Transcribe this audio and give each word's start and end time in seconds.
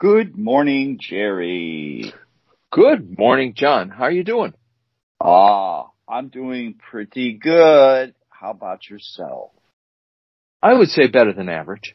Good 0.00 0.36
morning, 0.36 0.98
Jerry. 1.00 2.12
Good 2.72 3.16
morning, 3.18 3.54
Jon. 3.56 3.88
How 3.90 4.04
are 4.04 4.10
you 4.10 4.24
doing? 4.24 4.52
Ah, 5.20 5.86
I'm 6.08 6.28
doing 6.28 6.74
pretty 6.90 7.34
good. 7.34 8.14
How 8.28 8.50
about 8.50 8.90
yourself? 8.90 9.50
I 10.60 10.74
would 10.74 10.88
say 10.88 11.06
better 11.06 11.32
than 11.32 11.48
average. 11.48 11.94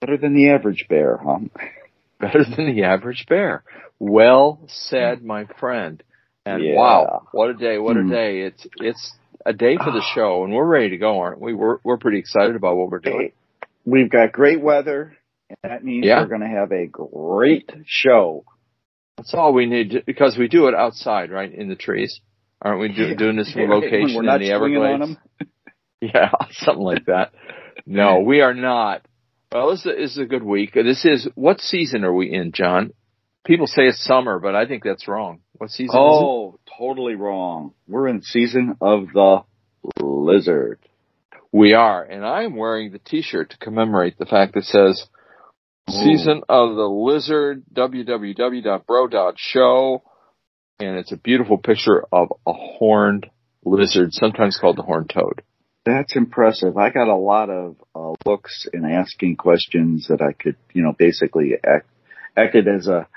Better 0.00 0.16
than 0.16 0.34
the 0.34 0.50
average 0.50 0.86
bear, 0.88 1.18
huh? 1.22 1.38
Better 2.20 2.44
than 2.44 2.74
the 2.76 2.84
average 2.84 3.26
bear. 3.28 3.64
Well 3.98 4.60
said, 4.68 5.24
my 5.24 5.46
friend. 5.58 6.02
And 6.46 6.62
Yeah. 6.62 6.76
wow, 6.76 7.28
what 7.32 7.50
a 7.50 7.54
day! 7.54 7.78
What 7.78 7.96
Hmm. 7.96 8.08
a 8.08 8.10
day! 8.14 8.40
It's 8.42 8.66
it's 8.76 9.12
a 9.46 9.52
day 9.52 9.76
for 9.76 9.90
the 9.90 10.02
show, 10.14 10.44
and 10.44 10.52
we're 10.52 10.66
ready 10.66 10.90
to 10.90 10.96
go, 10.98 11.18
aren't 11.20 11.40
we? 11.40 11.54
We're 11.54 11.78
we're 11.84 11.98
pretty 11.98 12.18
excited 12.18 12.56
about 12.56 12.76
what 12.76 12.90
we're 12.90 12.98
doing. 13.00 13.32
We've 13.84 14.10
got 14.10 14.32
great 14.32 14.60
weather, 14.60 15.16
and 15.48 15.72
that 15.72 15.84
means 15.84 16.06
Yeah. 16.06 16.20
we're 16.20 16.28
going 16.28 16.42
to 16.42 16.46
have 16.46 16.72
a 16.72 16.86
great 16.86 17.70
show. 17.86 18.44
That's 19.16 19.34
all 19.34 19.52
we 19.52 19.66
need 19.66 19.90
to, 19.90 20.02
because 20.06 20.36
we 20.38 20.48
do 20.48 20.68
it 20.68 20.74
outside, 20.74 21.30
right, 21.30 21.52
in 21.52 21.68
the 21.68 21.76
trees. 21.76 22.20
Aren't 22.62 22.80
we 22.80 22.88
do, 22.92 23.14
doing 23.18 23.36
this 23.36 23.52
from 23.52 23.68
location 23.70 24.26
in 24.28 24.40
the 24.40 24.50
Everglades? 24.52 25.16
Yeah, 26.02 26.30
something 26.52 26.82
like 26.82 27.04
that. 27.06 27.32
No, 27.84 28.20
we 28.20 28.40
are 28.40 28.54
not. 28.54 29.04
Well, 29.52 29.70
this 29.72 29.80
is, 29.80 29.84
this 29.84 30.10
is 30.12 30.18
a 30.18 30.24
good 30.24 30.42
week. 30.42 30.72
This 30.72 31.04
is 31.04 31.28
what 31.34 31.60
season 31.60 32.04
are 32.04 32.12
we 32.14 32.32
in, 32.32 32.52
Jon? 32.52 32.92
People 33.46 33.66
say 33.66 33.86
it's 33.86 34.04
summer, 34.04 34.38
but 34.38 34.54
I 34.54 34.66
think 34.66 34.84
that's 34.84 35.08
wrong. 35.08 35.40
What 35.56 35.70
season 35.70 35.86
is 35.86 35.94
it? 35.94 35.98
Oh, 35.98 36.58
totally 36.78 37.14
wrong. 37.14 37.72
We're 37.88 38.08
in 38.08 38.22
season 38.22 38.76
of 38.80 39.08
the 39.14 39.44
lizard. 40.00 40.78
We 41.52 41.72
are, 41.74 42.02
and 42.02 42.24
I 42.24 42.44
am 42.44 42.54
wearing 42.56 42.92
the 42.92 42.98
T-shirt 42.98 43.50
to 43.50 43.58
commemorate 43.58 44.18
the 44.18 44.26
fact 44.26 44.54
that 44.54 44.64
says 44.64 45.06
"Season 45.88 46.42
of 46.48 46.76
the 46.76 46.86
Lizard." 46.86 47.64
www.bro.show, 47.74 48.82
and 50.78 50.96
it's 50.96 51.12
a 51.12 51.16
beautiful 51.16 51.58
picture 51.58 52.04
of 52.12 52.32
a 52.46 52.52
horned 52.52 53.26
lizard, 53.64 54.12
sometimes 54.12 54.58
called 54.60 54.76
the 54.76 54.82
horned 54.82 55.10
toad. 55.10 55.42
That's 55.84 56.14
impressive. 56.14 56.76
I 56.76 56.90
got 56.90 57.08
a 57.08 57.16
lot 57.16 57.50
of 57.50 57.76
uh, 57.94 58.12
looks 58.24 58.68
and 58.72 58.84
asking 58.86 59.36
questions 59.36 60.08
that 60.08 60.20
I 60.20 60.32
could, 60.32 60.56
you 60.72 60.82
know, 60.82 60.92
basically 60.96 61.54
act, 61.54 61.88
acted 62.36 62.68
as 62.68 62.86
a 62.86 63.08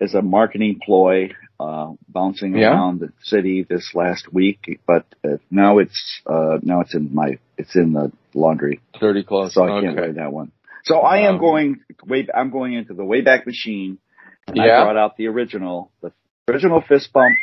as 0.00 0.14
a 0.14 0.22
marketing 0.22 0.80
ploy, 0.84 1.30
uh, 1.58 1.92
bouncing 2.08 2.56
Yeah. 2.56 2.70
around 2.70 3.00
the 3.00 3.12
city 3.22 3.62
this 3.62 3.94
last 3.94 4.32
week. 4.32 4.80
But 4.86 5.06
uh, 5.24 5.38
now 5.50 5.78
it's 5.78 6.20
uh, 6.26 6.58
now 6.62 6.80
it's 6.80 6.94
in 6.94 7.14
my 7.14 7.38
it's 7.56 7.74
in 7.76 7.92
the 7.92 8.12
laundry, 8.34 8.80
Thirty 9.00 9.22
close. 9.22 9.54
so 9.54 9.64
I 9.64 9.80
can't 9.80 9.96
wear 9.96 10.12
that 10.14 10.32
one. 10.32 10.52
So 10.84 11.00
I 11.00 11.20
am 11.28 11.34
Um, 11.34 11.40
going 11.40 11.80
way. 12.04 12.28
I'm 12.32 12.50
going 12.50 12.74
into 12.74 12.94
the 12.94 13.02
Wayback 13.04 13.46
Machine. 13.46 13.98
And 14.48 14.60
I 14.60 14.66
Yeah. 14.66 14.84
brought 14.84 14.96
out 14.96 15.16
the 15.16 15.26
original, 15.26 15.90
the 16.02 16.12
original 16.48 16.80
fist 16.80 17.12
bump 17.12 17.34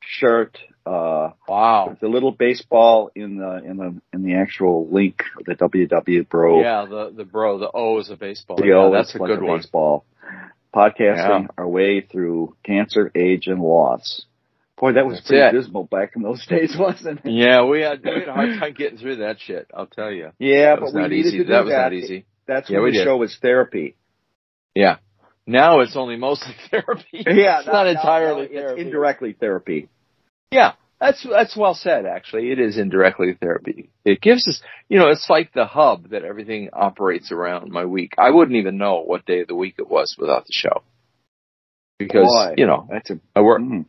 shirt. 0.00 0.58
Uh, 0.86 1.30
Wow. 1.48 1.96
the 2.00 2.08
little 2.08 2.30
baseball 2.32 3.10
in 3.14 3.36
the 3.38 3.62
in 3.64 3.76
the 3.78 4.00
in 4.12 4.22
the 4.22 4.34
actual 4.34 4.86
link, 4.90 5.22
the 5.46 5.54
WW 5.54 6.28
Bro. 6.28 6.60
Yeah, 6.60 6.84
the 6.86 7.10
the 7.14 7.24
bro, 7.24 7.58
the 7.58 7.70
O 7.72 7.98
is 7.98 8.10
a 8.10 8.16
baseball. 8.16 8.56
The 8.58 8.66
yeah, 8.68 8.76
O 8.84 8.92
that's 8.92 9.10
is 9.10 9.14
a 9.16 9.18
like 9.18 9.28
good 9.28 9.42
one. 9.42 9.58
Baseball. 9.58 10.04
Podcasting 10.74 11.42
Yeah. 11.42 11.46
our 11.56 11.68
way 11.68 12.00
through 12.00 12.56
cancer, 12.64 13.10
age, 13.14 13.46
and 13.46 13.60
loss. 13.62 14.26
Boy, 14.78 14.92
that 14.94 15.06
was 15.06 15.18
That's 15.18 15.28
pretty 15.28 15.56
it. 15.56 15.60
dismal 15.60 15.84
back 15.84 16.12
in 16.16 16.22
those 16.22 16.44
days, 16.48 16.74
wasn't 16.78 17.20
it? 17.24 17.30
Yeah, 17.30 17.64
we 17.64 17.80
had, 17.82 18.02
we 18.04 18.10
had 18.10 18.28
a 18.28 18.32
hard 18.32 18.58
time 18.58 18.74
getting 18.76 18.98
through 18.98 19.16
that 19.16 19.36
shit. 19.40 19.68
I'll 19.72 19.86
tell 19.86 20.10
you. 20.10 20.30
Yeah, 20.38 20.70
that 20.70 20.76
but 20.80 20.84
was 20.86 20.94
we 20.94 21.00
not 21.02 21.10
needed 21.10 21.26
easy. 21.26 21.38
to 21.38 21.44
do 21.44 21.50
that 21.52 21.64
was 21.64 21.72
not 21.72 21.92
easy. 21.92 22.24
That's 22.46 22.68
Yeah, 22.68 22.78
when 22.78 22.84
we 22.86 22.90
the 22.90 22.98
did. 22.98 23.04
show 23.04 23.16
was 23.16 23.38
therapy. 23.40 23.96
Yeah. 24.74 24.96
Now 25.46 25.80
it's 25.80 25.94
only 25.96 26.16
mostly 26.16 26.54
therapy. 26.70 27.04
Yeah, 27.12 27.58
it's 27.60 27.66
not 27.68 27.84
now- 27.84 27.90
entirely. 27.90 28.48
It's 28.50 28.80
indirectly 28.80 29.34
therapy. 29.38 29.88
Yeah, 30.50 30.72
that's 31.00 31.26
that's 31.28 31.56
well 31.56 31.74
said. 31.74 32.06
Actually, 32.06 32.50
it 32.52 32.58
is 32.58 32.78
indirectly 32.78 33.36
therapy. 33.40 33.90
It 34.04 34.20
gives 34.20 34.46
us, 34.48 34.62
you 34.88 34.98
know, 34.98 35.08
it's 35.08 35.28
like 35.28 35.52
the 35.52 35.66
hub 35.66 36.10
that 36.10 36.24
everything 36.24 36.70
operates 36.72 37.32
around 37.32 37.70
my 37.70 37.84
week. 37.84 38.12
I 38.18 38.30
wouldn't 38.30 38.56
even 38.56 38.78
know 38.78 39.02
what 39.04 39.26
day 39.26 39.40
of 39.40 39.48
the 39.48 39.54
week 39.54 39.74
it 39.78 39.88
was 39.88 40.16
without 40.18 40.44
the 40.44 40.52
show, 40.52 40.82
because 41.98 42.26
Boy, 42.26 42.54
you 42.56 42.66
know 42.66 42.86
that's 42.90 43.10
a 43.10 43.20
I 43.34 43.40
work. 43.42 43.60
mm. 43.60 43.84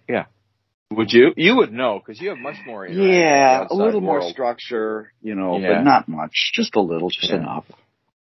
Would 0.91 1.11
you? 1.11 1.33
You 1.35 1.55
would 1.57 1.73
know 1.73 1.99
because 1.99 2.21
you 2.21 2.29
have 2.29 2.37
much 2.37 2.57
more. 2.65 2.85
interaction 2.85 3.01
with 3.01 3.11
the 3.11 3.17
yeah, 3.17 3.67
a 3.69 3.73
little 3.73 4.01
more 4.01 4.19
world. 4.19 4.31
structure, 4.31 5.11
you 5.21 5.33
know, 5.35 5.57
Yeah. 5.57 5.75
but 5.75 5.81
not 5.83 6.07
much, 6.07 6.51
just 6.53 6.75
a 6.75 6.79
little, 6.81 7.09
just 7.09 7.29
Yeah. 7.31 7.37
enough. 7.37 7.65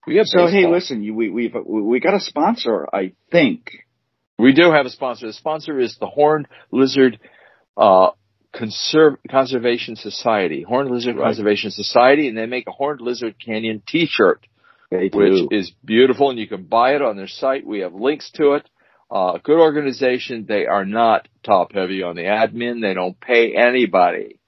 We 0.05 0.17
have 0.17 0.27
So 0.27 0.47
hey, 0.47 0.67
listen, 0.67 1.03
you, 1.03 1.13
we 1.13 1.29
we 1.29 1.47
we 1.49 1.99
got 1.99 2.13
a 2.13 2.19
sponsor, 2.19 2.87
I 2.93 3.13
think. 3.31 3.85
We 4.37 4.53
do 4.53 4.71
have 4.71 4.85
a 4.85 4.89
sponsor. 4.89 5.27
The 5.27 5.33
sponsor 5.33 5.79
is 5.79 5.97
the 5.99 6.07
Horned 6.07 6.47
Lizard 6.71 7.19
uh, 7.77 8.11
Conserv- 8.53 9.17
Conservation 9.29 9.95
Society. 9.95 10.61
Horned 10.61 10.91
Lizard 10.91 11.15
Right. 11.15 11.25
Conservation 11.25 11.71
Society, 11.71 12.27
and 12.27 12.37
they 12.37 12.45
make 12.45 12.67
a 12.67 12.71
Horned 12.71 13.01
Lizard 13.01 13.35
Canyon 13.43 13.81
T-shirt, 13.87 14.45
which 14.89 15.51
is 15.51 15.71
beautiful, 15.85 16.29
and 16.29 16.39
you 16.39 16.47
can 16.47 16.63
buy 16.63 16.95
it 16.95 17.01
on 17.01 17.15
their 17.15 17.27
site. 17.27 17.65
We 17.65 17.79
have 17.79 17.93
links 17.93 18.29
to 18.31 18.53
it. 18.53 18.69
Uh, 19.09 19.37
good 19.43 19.59
organization. 19.59 20.45
They 20.47 20.65
are 20.65 20.85
not 20.85 21.27
top 21.43 21.73
heavy 21.73 22.01
on 22.03 22.15
the 22.15 22.23
admin. 22.23 22.81
They 22.81 22.93
don't 22.93 23.19
pay 23.19 23.53
anybody. 23.55 24.39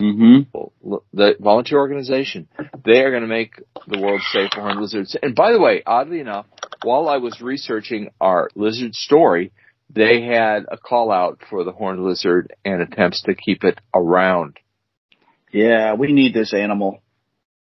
mm-hmm. 0.00 0.92
The 1.12 1.34
volunteer 1.40 1.78
organization. 1.78 2.48
They 2.84 3.02
are 3.02 3.10
going 3.10 3.22
to 3.22 3.28
make 3.28 3.54
the 3.86 3.98
world 4.00 4.20
safe 4.32 4.50
for 4.54 4.60
horned 4.62 4.80
lizards. 4.80 5.16
And 5.22 5.34
by 5.34 5.52
the 5.52 5.60
way, 5.60 5.82
oddly 5.86 6.20
enough, 6.20 6.46
while 6.82 7.08
I 7.08 7.18
was 7.18 7.40
researching 7.40 8.10
our 8.20 8.50
lizard 8.54 8.94
story, 8.94 9.52
they 9.92 10.22
had 10.22 10.64
a 10.70 10.76
call 10.76 11.10
out 11.10 11.40
for 11.50 11.64
the 11.64 11.72
horned 11.72 12.04
lizard 12.04 12.52
and 12.64 12.80
attempts 12.80 13.22
to 13.22 13.34
keep 13.34 13.64
it 13.64 13.78
around. 13.94 14.56
Yeah, 15.52 15.94
we 15.94 16.12
need 16.12 16.32
this 16.34 16.54
animal. 16.54 17.02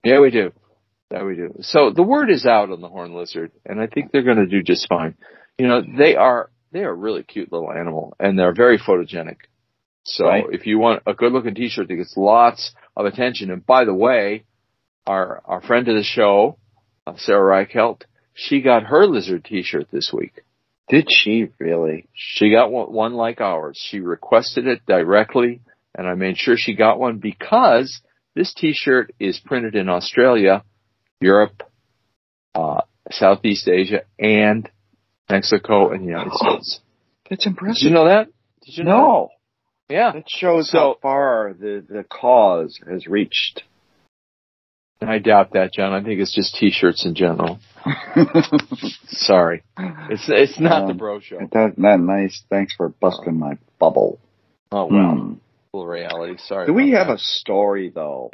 Yeah, 0.03 0.19
we 0.19 0.31
do. 0.31 0.51
Yeah, 1.11 1.23
we 1.23 1.35
do. 1.35 1.55
So 1.61 1.91
the 1.91 2.03
word 2.03 2.29
is 2.29 2.45
out 2.45 2.71
on 2.71 2.81
the 2.81 2.89
horned 2.89 3.15
lizard, 3.15 3.51
and 3.65 3.79
I 3.79 3.87
think 3.87 4.11
they're 4.11 4.23
going 4.23 4.37
to 4.37 4.47
do 4.47 4.63
just 4.63 4.87
fine. 4.89 5.15
You 5.57 5.67
know, 5.67 5.81
they 5.81 6.15
are 6.15 6.49
they 6.71 6.79
are 6.83 6.89
a 6.91 6.95
really 6.95 7.23
cute 7.23 7.51
little 7.51 7.71
animal, 7.71 8.15
and 8.19 8.37
they're 8.37 8.53
very 8.53 8.77
photogenic. 8.77 9.37
So 10.03 10.25
Right. 10.25 10.45
if 10.51 10.65
you 10.65 10.79
want 10.79 11.03
a 11.05 11.13
good 11.13 11.31
looking 11.31 11.55
T-shirt 11.55 11.87
that 11.87 11.95
gets 11.95 12.15
lots 12.17 12.73
of 12.95 13.05
attention, 13.05 13.51
and 13.51 13.65
by 13.65 13.85
the 13.85 13.93
way, 13.93 14.43
our 15.05 15.41
our 15.45 15.61
friend 15.61 15.87
of 15.87 15.95
the 15.95 16.03
show, 16.03 16.57
uh, 17.05 17.13
Sarah 17.17 17.65
Reichelt, 17.65 18.01
she 18.33 18.61
got 18.61 18.83
her 18.83 19.05
lizard 19.05 19.45
T-shirt 19.45 19.87
this 19.91 20.11
week. 20.13 20.43
Did 20.89 21.07
she 21.09 21.49
really? 21.59 22.07
She 22.13 22.51
got 22.51 22.71
one, 22.71 22.91
one 22.91 23.13
like 23.13 23.41
ours. 23.41 23.77
She 23.89 23.99
requested 23.99 24.67
it 24.67 24.85
directly, 24.85 25.61
and 25.95 26.07
I 26.07 26.13
made 26.13 26.37
sure 26.37 26.55
she 26.57 26.75
got 26.75 26.99
one 26.99 27.17
because 27.17 28.01
this 28.35 28.53
T-shirt 28.53 29.13
is 29.19 29.39
printed 29.43 29.75
in 29.75 29.89
Australia, 29.89 30.63
Europe, 31.19 31.63
uh, 32.55 32.81
Southeast 33.11 33.67
Asia, 33.67 34.01
and 34.17 34.69
Mexico 35.29 35.91
and 35.91 36.03
the 36.03 36.07
United 36.07 36.33
States. 36.33 36.79
That's 37.29 37.45
impressive. 37.45 37.81
Did 37.81 37.89
you 37.89 37.93
know 37.93 38.05
that? 38.05 38.27
Did 38.65 38.77
you 38.77 38.83
know? 38.85 38.91
no, 38.97 39.29
that? 39.89 39.93
Yeah. 39.93 40.13
It 40.15 40.25
shows 40.29 40.69
So- 40.71 40.77
how 40.79 40.97
far 41.01 41.53
the 41.59 41.83
the 41.87 42.03
cause 42.03 42.79
has 42.89 43.07
reached. 43.07 43.63
I 45.01 45.19
doubt 45.19 45.53
that, 45.53 45.73
Jon. 45.73 45.93
I 45.93 46.03
think 46.03 46.19
it's 46.19 46.33
just 46.33 46.55
T-shirts 46.55 47.05
in 47.05 47.13
general. 47.15 47.59
Sorry, 49.07 49.63
it's 50.09 50.25
it's 50.27 50.59
not 50.59 50.85
the 50.87 50.91
Um, 50.91 50.97
bro 50.97 51.19
show. 51.19 51.37
that, 51.39 51.73
that 51.77 51.99
nice. 51.99 52.43
Thanks 52.49 52.73
for 52.75 52.89
busting 52.89 53.37
my 53.37 53.57
bubble. 53.79 54.19
Oh 54.71 54.85
well, 54.85 55.15
Hmm. 55.15 55.33
full 55.71 55.85
reality. 55.87 56.37
Sorry. 56.39 56.65
Do 56.65 56.73
we 56.73 56.91
have 56.91 57.09
a 57.09 57.17
story 57.17 57.89
though? 57.93 58.29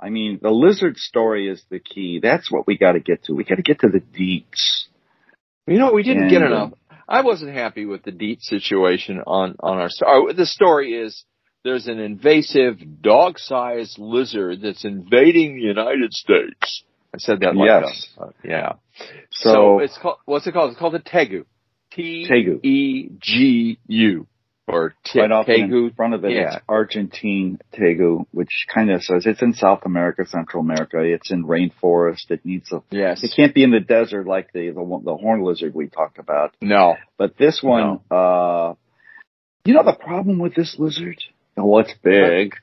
I 0.00 0.10
mean, 0.10 0.38
the 0.40 0.50
lizard 0.50 0.96
story 0.96 1.48
is 1.48 1.62
the 1.70 1.80
key. 1.80 2.20
That's 2.22 2.50
what 2.52 2.66
we 2.66 2.76
got 2.78 2.92
to 2.92 3.00
get 3.00 3.24
to. 3.24 3.34
We 3.34 3.44
got 3.44 3.56
to 3.56 3.62
get 3.62 3.80
to 3.80 3.88
the 3.88 4.00
deets. 4.00 4.86
You 5.66 5.78
know, 5.78 5.92
we 5.92 6.02
didn't 6.02 6.28
get 6.28 6.42
enough. 6.42 6.72
I 7.08 7.22
wasn't 7.22 7.52
happy 7.54 7.84
with 7.86 8.02
the 8.02 8.12
deep 8.12 8.40
situation 8.42 9.22
on 9.26 9.56
on 9.60 9.78
our 9.78 9.88
story. 9.90 10.32
The 10.34 10.46
story 10.46 10.92
is 10.92 11.24
there's 11.64 11.86
an 11.86 11.98
invasive 11.98 12.78
dog-sized 13.02 13.98
lizard 13.98 14.60
that's 14.62 14.84
invading 14.84 15.56
the 15.56 15.62
United 15.62 16.12
States. 16.12 16.84
I 17.14 17.18
said 17.18 17.40
that 17.40 17.56
like 17.56 17.68
Yes. 17.68 18.08
uh, 18.18 18.30
yeah. 18.44 18.72
So- 19.30 19.52
So, 19.52 19.78
it's 19.80 19.96
called 19.98 20.18
what's 20.24 20.46
it 20.46 20.52
called? 20.52 20.70
It's 20.72 20.78
called 20.78 20.94
the 20.94 21.00
tegu. 21.00 21.44
T 21.90 22.26
Tegu. 22.30 22.62
E 22.64 23.10
G 23.18 23.78
U 23.88 24.26
or 24.66 24.92
te- 25.04 25.20
right 25.20 25.32
off 25.32 25.48
in 25.48 25.90
front 25.96 26.12
of 26.12 26.22
it, 26.26 26.32
Yeah. 26.32 26.56
it's 26.56 26.56
Argentine 26.68 27.58
tegu, 27.72 28.26
which 28.32 28.66
kind 28.72 28.90
of 28.90 29.02
says 29.02 29.24
it's 29.24 29.40
in 29.40 29.54
South 29.54 29.86
America, 29.86 30.26
Central 30.26 30.62
America. 30.62 30.98
It's 31.00 31.30
in 31.30 31.44
rainforest. 31.44 32.30
It 32.30 32.44
needs 32.44 32.70
a. 32.72 32.82
Yes. 32.90 33.24
It 33.24 33.32
can't 33.34 33.54
be 33.54 33.62
in 33.62 33.70
the 33.70 33.80
desert 33.80 34.26
like 34.26 34.52
the 34.52 34.68
the, 34.68 35.00
the 35.04 35.16
horn 35.16 35.42
lizard 35.42 35.74
we 35.74 35.86
talked 35.88 36.18
about. 36.18 36.54
No. 36.60 36.96
But 37.16 37.38
this 37.38 37.62
one, 37.62 38.00
uh, 38.10 38.74
you 39.64 39.72
know, 39.72 39.82
the 39.82 39.96
problem 39.98 40.38
with 40.38 40.54
this 40.54 40.76
lizard, 40.78 41.16
What's 41.72 41.94
big? 42.02 42.54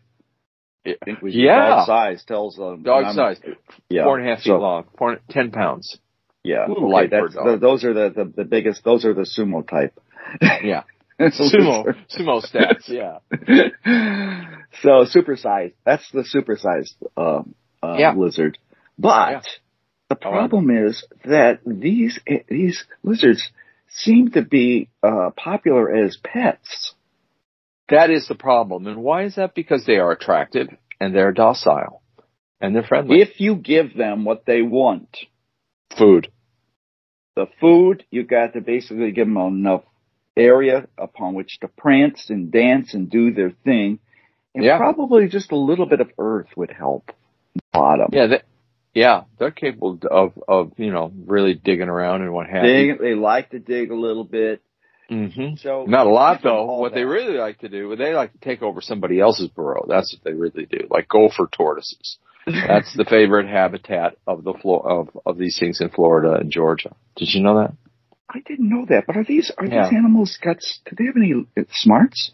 I 0.86 0.94
think 1.04 1.22
we 1.22 1.32
Yeah. 1.32 1.68
dog 1.70 1.88
size 1.88 2.24
tells 2.26 2.56
them 2.56 2.84
Dog 2.84 3.06
I'm- 3.06 3.16
size, 3.16 3.40
Yeah, 3.90 4.04
four 4.04 4.20
and 4.20 4.28
a 4.28 4.30
half 4.32 4.40
feet 4.44 4.50
so, 4.52 4.58
long, 4.58 4.86
four, 4.98 5.18
ten 5.30 5.52
pounds. 5.52 5.98
Yeah, 6.44 6.70
Ooh, 6.70 6.74
okay, 6.74 6.86
light 6.86 7.10
for 7.10 7.18
a 7.18 7.22
that's 7.30 7.34
the, 7.34 7.58
those 7.60 7.84
are 7.84 7.94
the, 7.94 8.10
the 8.16 8.26
the 8.38 8.44
biggest. 8.44 8.84
Those 8.84 9.04
are 9.04 9.16
the 9.16 9.24
sumo 9.24 9.68
type. 9.68 10.00
Yeah, 10.64 10.84
sumo, 11.20 11.96
sumo 12.16 12.46
stats. 12.46 12.88
Yeah, 12.88 13.18
so 14.84 15.06
supersized. 15.06 15.74
That's 15.86 16.10
the 16.12 16.22
supersized 16.24 16.94
um, 17.18 17.56
uh, 17.82 17.96
Yeah. 17.98 18.14
lizard. 18.14 18.60
But 19.00 19.32
Yeah. 19.32 19.42
the 20.10 20.16
problem 20.18 20.70
is 20.70 21.04
that 21.24 21.62
these 21.66 22.20
these 22.48 22.86
lizards 23.04 23.50
seem 23.90 24.30
to 24.32 24.44
be 24.44 24.90
uh, 25.02 25.32
popular 25.36 25.92
as 25.96 26.16
pets. 26.18 26.94
That 27.90 28.10
is 28.10 28.28
the 28.28 28.36
problem. 28.36 28.88
And 28.88 28.98
why 29.04 29.24
is 29.24 29.36
that? 29.36 29.56
Because 29.56 29.86
they 29.86 29.98
are 29.98 30.12
attractive 30.12 30.68
and 31.00 31.16
they're 31.16 31.32
docile 31.32 32.02
and 32.62 32.76
they're 32.76 32.84
friendly. 32.84 33.22
If 33.22 33.40
you 33.40 33.56
give 33.56 33.96
them 33.96 34.26
what 34.26 34.46
they 34.46 34.62
want, 34.62 35.18
Food. 35.98 36.30
the 37.36 37.48
food, 37.62 38.04
you 38.12 38.24
got 38.24 38.54
to 38.54 38.62
basically 38.62 39.12
give 39.12 39.28
them 39.28 39.38
enough 39.38 39.84
area 40.36 40.88
upon 40.98 41.34
which 41.34 41.60
to 41.62 41.68
prance 41.68 42.30
and 42.30 42.52
dance 42.52 42.94
and 42.94 43.10
do 43.10 43.34
their 43.34 43.52
thing. 43.64 44.00
And 44.54 44.64
Yeah. 44.64 44.78
probably 44.78 45.28
just 45.28 45.52
a 45.52 45.58
little 45.58 45.86
bit 45.86 46.02
of 46.02 46.12
earth 46.18 46.48
would 46.56 46.72
help 46.72 47.12
bottom. 47.72 48.10
Yeah, 48.12 48.28
they, 48.28 48.42
yeah, 48.94 49.24
they're 49.38 49.52
capable 49.52 50.00
of 50.10 50.34
of 50.48 50.72
you 50.78 50.92
know 50.92 51.12
really 51.26 51.54
digging 51.54 51.90
around 51.90 52.22
and 52.22 52.34
what 52.34 52.48
have 52.48 52.64
you. 52.66 52.98
They, 52.98 53.10
they 53.10 53.16
like 53.16 53.50
to 53.52 53.60
dig 53.60 53.92
a 53.92 53.96
little 53.96 54.24
bit. 54.24 54.62
Hmm 55.10 55.56
So 55.58 55.86
Not 55.88 56.08
a 56.08 56.10
lot 56.10 56.42
though. 56.44 56.78
What 56.80 56.94
they 56.94 57.04
really 57.04 57.38
like 57.38 57.60
to 57.60 57.70
do, 57.70 57.96
they 57.96 58.14
like 58.14 58.34
to 58.34 58.40
take 58.40 58.62
over 58.62 58.82
somebody 58.82 59.20
else's 59.20 59.50
burrow. 59.50 59.86
That's 59.88 60.14
what 60.16 60.24
they 60.24 60.34
really 60.38 60.66
do. 60.66 60.88
Like 60.90 61.08
gopher 61.08 61.48
tortoises. 61.52 62.18
That's 62.46 62.96
the 62.96 63.06
favorite 63.06 63.48
habitat 63.48 64.18
of 64.28 64.44
the 64.44 64.54
Flo- 64.54 64.80
of 64.80 65.10
of 65.26 65.38
these 65.38 65.58
things 65.60 65.82
in 65.82 65.90
Florida 65.90 66.34
and 66.40 66.52
Georgia. 66.52 66.96
Did 67.16 67.30
you 67.34 67.42
know 67.42 67.60
that? 67.60 67.74
I 68.30 68.40
didn't 68.46 68.70
know 68.70 68.86
that. 68.90 69.06
But 69.08 69.18
are 69.18 69.24
these 69.24 69.52
are 69.58 69.66
Yeah. 69.66 69.84
these 69.90 69.98
animals 69.98 70.38
got? 70.42 70.58
Do 70.86 70.96
they 70.98 71.06
have 71.06 71.16
any 71.18 71.34
uh, 71.58 71.64
smarts? 71.72 72.32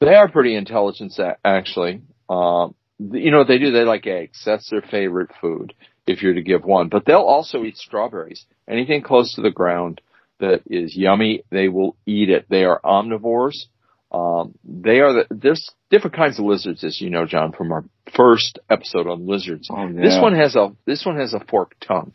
They 0.00 0.14
are 0.14 0.28
pretty 0.30 0.54
intelligent, 0.56 1.12
actually. 1.44 2.00
Um, 2.28 2.74
you 2.98 3.30
know 3.30 3.38
what 3.38 3.48
they 3.48 3.58
do? 3.58 3.70
They 3.70 3.84
like 3.84 4.06
eggs. 4.06 4.42
That's 4.44 4.70
their 4.70 4.82
favorite 4.82 5.30
food. 5.40 5.74
If 6.06 6.22
you're 6.22 6.34
to 6.34 6.42
give 6.42 6.64
one, 6.64 6.88
but 6.88 7.04
they'll 7.04 7.18
also 7.18 7.62
eat 7.62 7.76
strawberries. 7.76 8.44
Anything 8.66 9.02
close 9.02 9.34
to 9.34 9.42
the 9.42 9.50
ground 9.50 10.00
that 10.40 10.62
is 10.66 10.96
yummy, 10.96 11.44
they 11.50 11.68
will 11.68 11.96
eat 12.06 12.30
it. 12.30 12.46
They 12.48 12.64
are 12.64 12.80
omnivores. 12.84 13.66
Um, 14.12 14.54
they 14.64 15.00
are 15.00 15.12
the, 15.12 15.26
there's 15.30 15.70
different 15.88 16.16
kinds 16.16 16.38
of 16.38 16.44
lizards, 16.44 16.82
as 16.82 17.00
you 17.00 17.10
know, 17.10 17.26
Jon, 17.26 17.52
from 17.52 17.70
our 17.70 17.84
first 18.16 18.58
episode 18.68 19.06
on 19.06 19.26
lizards. 19.26 19.68
Oh, 19.70 19.88
This 19.92 20.18
one 20.20 20.34
has 20.34 20.56
a 20.56 20.72
this 20.84 21.06
one 21.06 21.16
has 21.16 21.32
a 21.32 21.40
forked 21.40 21.80
tongue. 21.86 22.12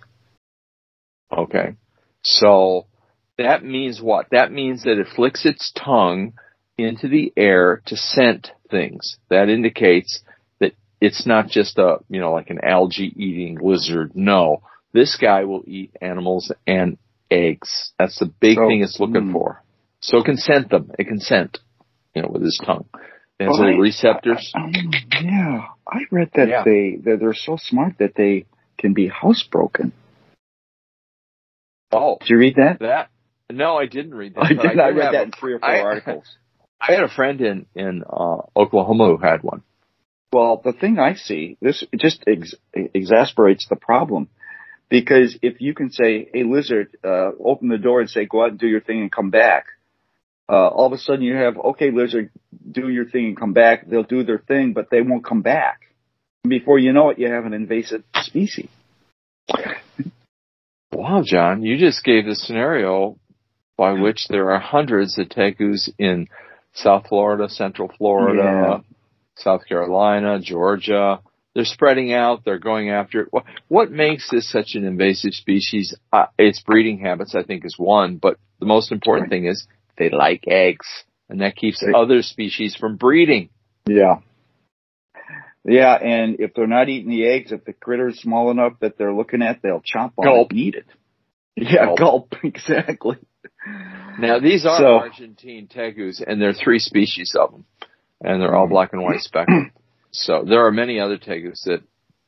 Okay. 1.32 1.76
So 2.22 2.88
that 3.38 3.64
means 3.64 4.02
what? 4.02 4.28
That 4.32 4.52
means 4.52 4.84
that 4.84 5.00
it 5.00 5.08
flicks 5.16 5.46
its 5.46 5.72
tongue 5.72 6.34
into 6.78 7.08
the 7.08 7.32
air 7.38 7.82
to 7.86 7.96
scent 7.96 8.52
things. 8.70 9.18
That 9.30 9.48
indicates 9.48 10.22
that 10.60 10.74
it's 11.00 11.26
not 11.26 11.48
just 11.48 11.78
a, 11.78 11.98
you 12.10 12.20
know, 12.20 12.34
like 12.34 12.50
an 12.50 12.60
algae 12.64 13.14
eating 13.16 13.58
lizard. 13.62 14.12
No. 14.16 14.64
This 14.92 15.18
guy 15.20 15.44
will 15.44 15.64
eat 15.66 15.96
animals 16.02 16.52
and 16.66 16.98
eggs. 17.32 17.92
That's 18.00 18.20
the 18.20 18.26
big 18.28 18.56
So, 18.58 18.68
thing 18.68 18.82
it's 18.84 19.00
looking 19.00 19.28
hmm. 19.28 19.34
for. 19.34 19.64
So 20.02 20.20
it 20.20 20.26
can 20.26 20.38
scent 20.38 20.70
them. 20.70 20.92
It 21.00 21.08
can 21.08 21.20
scent, 21.20 21.60
you 22.14 22.22
know, 22.22 22.30
with 22.30 22.44
his 22.44 22.60
tongue. 22.64 22.86
It 23.40 23.46
has 23.46 23.52
Well, 23.52 23.60
little 23.66 23.80
I- 23.80 23.84
receptors. 23.84 24.52
Um, 24.56 24.72
yeah, 25.22 25.66
I 25.88 26.00
read 26.12 26.30
that 26.36 26.48
Yeah. 26.48 26.64
they 26.64 26.98
that 27.04 27.20
they're 27.20 27.34
so 27.34 27.58
smart 27.58 27.98
that 28.00 28.14
they 28.16 28.46
can 28.78 28.94
be 28.94 29.10
housebroken. 29.10 29.92
Oh, 31.92 32.18
Did 32.20 32.30
you 32.30 32.38
read 32.38 32.56
that? 32.58 32.80
that? 32.80 33.10
No, 33.50 33.78
I 33.78 33.86
didn't 33.86 34.14
read 34.16 34.36
that. 34.36 34.44
I 34.46 34.54
but 34.54 34.62
did. 34.64 34.80
I 34.80 34.92
do 34.92 34.98
read 34.98 35.14
that 35.14 35.24
in 35.26 35.32
three 35.32 35.54
or 35.54 35.60
four 35.60 35.70
I- 35.70 35.82
articles. 35.92 36.38
I 36.82 36.92
had 36.92 37.04
a 37.04 37.10
friend 37.10 37.40
in 37.42 37.66
in 37.74 38.04
uh, 38.08 38.38
Oklahoma 38.56 39.08
who 39.08 39.18
had 39.18 39.42
one. 39.44 39.64
Well, 40.32 40.62
the 40.64 40.74
thing 40.74 41.00
I 41.00 41.14
see, 41.16 41.58
this 41.62 41.84
it 41.92 42.00
just 42.00 42.24
ex- 42.28 42.56
exasperates 42.74 43.68
the 43.70 43.78
problem. 43.78 44.28
Because 44.90 45.38
if 45.42 45.62
you 45.62 45.74
can 45.74 45.92
say, 45.92 46.30
hey, 46.34 46.44
lizard, 46.44 46.96
uh, 47.04 47.32
open 47.44 47.70
the 47.70 47.78
door 47.78 48.02
and 48.02 48.10
say, 48.10 48.26
go 48.26 48.44
out 48.44 48.52
and 48.52 48.60
do 48.60 48.68
your 48.68 48.82
thing 48.82 49.02
and 49.02 49.12
come 49.12 49.32
back. 49.32 49.66
Uh, 50.48 50.68
all 50.68 50.86
of 50.86 50.94
a 50.94 50.98
sudden 50.98 51.24
you 51.24 51.36
have, 51.36 51.58
okay, 51.58 51.90
lizard, 51.92 52.30
do 52.72 52.90
your 52.90 53.06
thing 53.06 53.26
and 53.26 53.38
come 53.38 53.54
back. 53.54 53.88
They'll 53.88 54.04
do 54.04 54.24
their 54.24 54.38
thing, 54.38 54.74
but 54.74 54.90
they 54.92 55.02
won't 55.02 55.26
come 55.26 55.42
back. 55.42 55.82
Before 56.48 56.78
you 56.78 56.94
know 56.94 57.10
it, 57.10 57.18
you 57.18 57.32
have 57.32 57.46
an 57.46 57.54
invasive 57.54 58.04
species. 58.22 58.70
Wow, 60.92 61.24
Jon, 61.26 61.62
you 61.62 61.78
just 61.78 62.06
gave 62.06 62.26
the 62.26 62.36
scenario 62.36 63.18
by 63.76 63.92
which 63.92 64.28
there 64.30 64.52
are 64.52 64.60
hundreds 64.60 65.20
of 65.20 65.28
tegus 65.28 65.90
in 66.00 66.28
South 66.74 67.08
Florida, 67.10 67.50
Central 67.50 67.92
Florida, 67.98 68.82
South 69.36 69.68
Carolina, 69.68 70.40
Georgia. 70.40 71.20
They're 71.56 71.64
spreading 71.66 72.12
out. 72.14 72.44
They're 72.44 72.60
going 72.60 72.90
after 72.90 73.22
it. 73.22 73.28
What, 73.32 73.46
what 73.70 73.90
makes 73.92 74.30
this 74.30 74.52
such 74.52 74.76
an 74.76 74.84
invasive 74.86 75.34
species? 75.34 75.96
Uh, 76.12 76.26
its 76.38 76.62
breeding 76.62 77.00
habits, 77.00 77.34
I 77.34 77.44
think, 77.44 77.64
is 77.66 77.76
one. 77.78 78.18
But 78.18 78.38
the 78.60 78.66
most 78.66 78.92
important 78.92 79.30
thing 79.30 79.46
is 79.46 79.66
they 79.98 80.10
like 80.10 80.44
eggs, 80.48 80.86
and 81.30 81.40
that 81.42 81.56
keeps 81.56 81.80
They- 81.80 81.94
other 81.96 82.22
species 82.24 82.76
from 82.76 82.98
breeding. 82.98 83.50
Yeah. 83.88 84.16
Yeah, 85.68 85.94
and 85.96 86.40
if 86.40 86.54
they're 86.54 86.68
not 86.68 86.90
eating 86.90 87.10
the 87.10 87.26
eggs, 87.28 87.52
if 87.52 87.64
the 87.66 87.74
critter's 87.74 88.20
small 88.20 88.52
enough 88.52 88.74
that 88.82 88.98
they're 89.00 89.14
looking 89.14 89.42
at, 89.42 89.62
they'll 89.64 89.82
chomp 89.82 90.12
on 90.18 90.26
Gulp. 90.26 90.52
it 90.52 90.56
and 90.56 90.60
eat 90.60 90.76
it. 90.76 90.86
Yeah, 91.56 91.86
Gulp. 91.86 91.98
gulp, 91.98 92.36
exactly. 92.44 93.18
Now 94.20 94.40
these 94.40 94.66
are 94.66 94.78
So- 94.78 95.00
Argentine 95.00 95.68
tegus, 95.68 96.22
and 96.26 96.40
there 96.42 96.50
are 96.50 96.54
three 96.54 96.80
species 96.80 97.34
of 97.40 97.52
them, 97.52 97.66
and 98.22 98.42
they're 98.42 98.54
all 98.54 98.68
Mhm. 98.68 98.72
black 98.72 98.94
and 98.94 99.02
white 99.02 99.22
speckled. 99.22 99.68
So 100.18 100.44
there 100.48 100.66
are 100.66 100.72
many 100.72 101.00
other 101.00 101.18
tegus 101.18 101.64
that, 101.66 101.82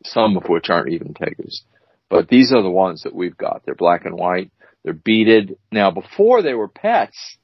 some 0.03 0.37
of 0.37 0.43
which 0.49 0.69
aren't 0.69 0.91
even 0.93 1.13
tegus, 1.13 1.61
but 2.09 2.27
these 2.29 2.51
are 2.53 2.61
the 2.61 2.69
ones 2.69 3.03
that 3.03 3.15
we've 3.15 3.37
got. 3.37 3.61
They're 3.65 3.75
black 3.75 4.05
and 4.05 4.15
white. 4.15 4.51
They're 4.83 4.93
beaded. 4.93 5.57
Now 5.71 5.91
before 5.91 6.41
they 6.41 6.53
were 6.53 6.67
pets, 6.67 7.37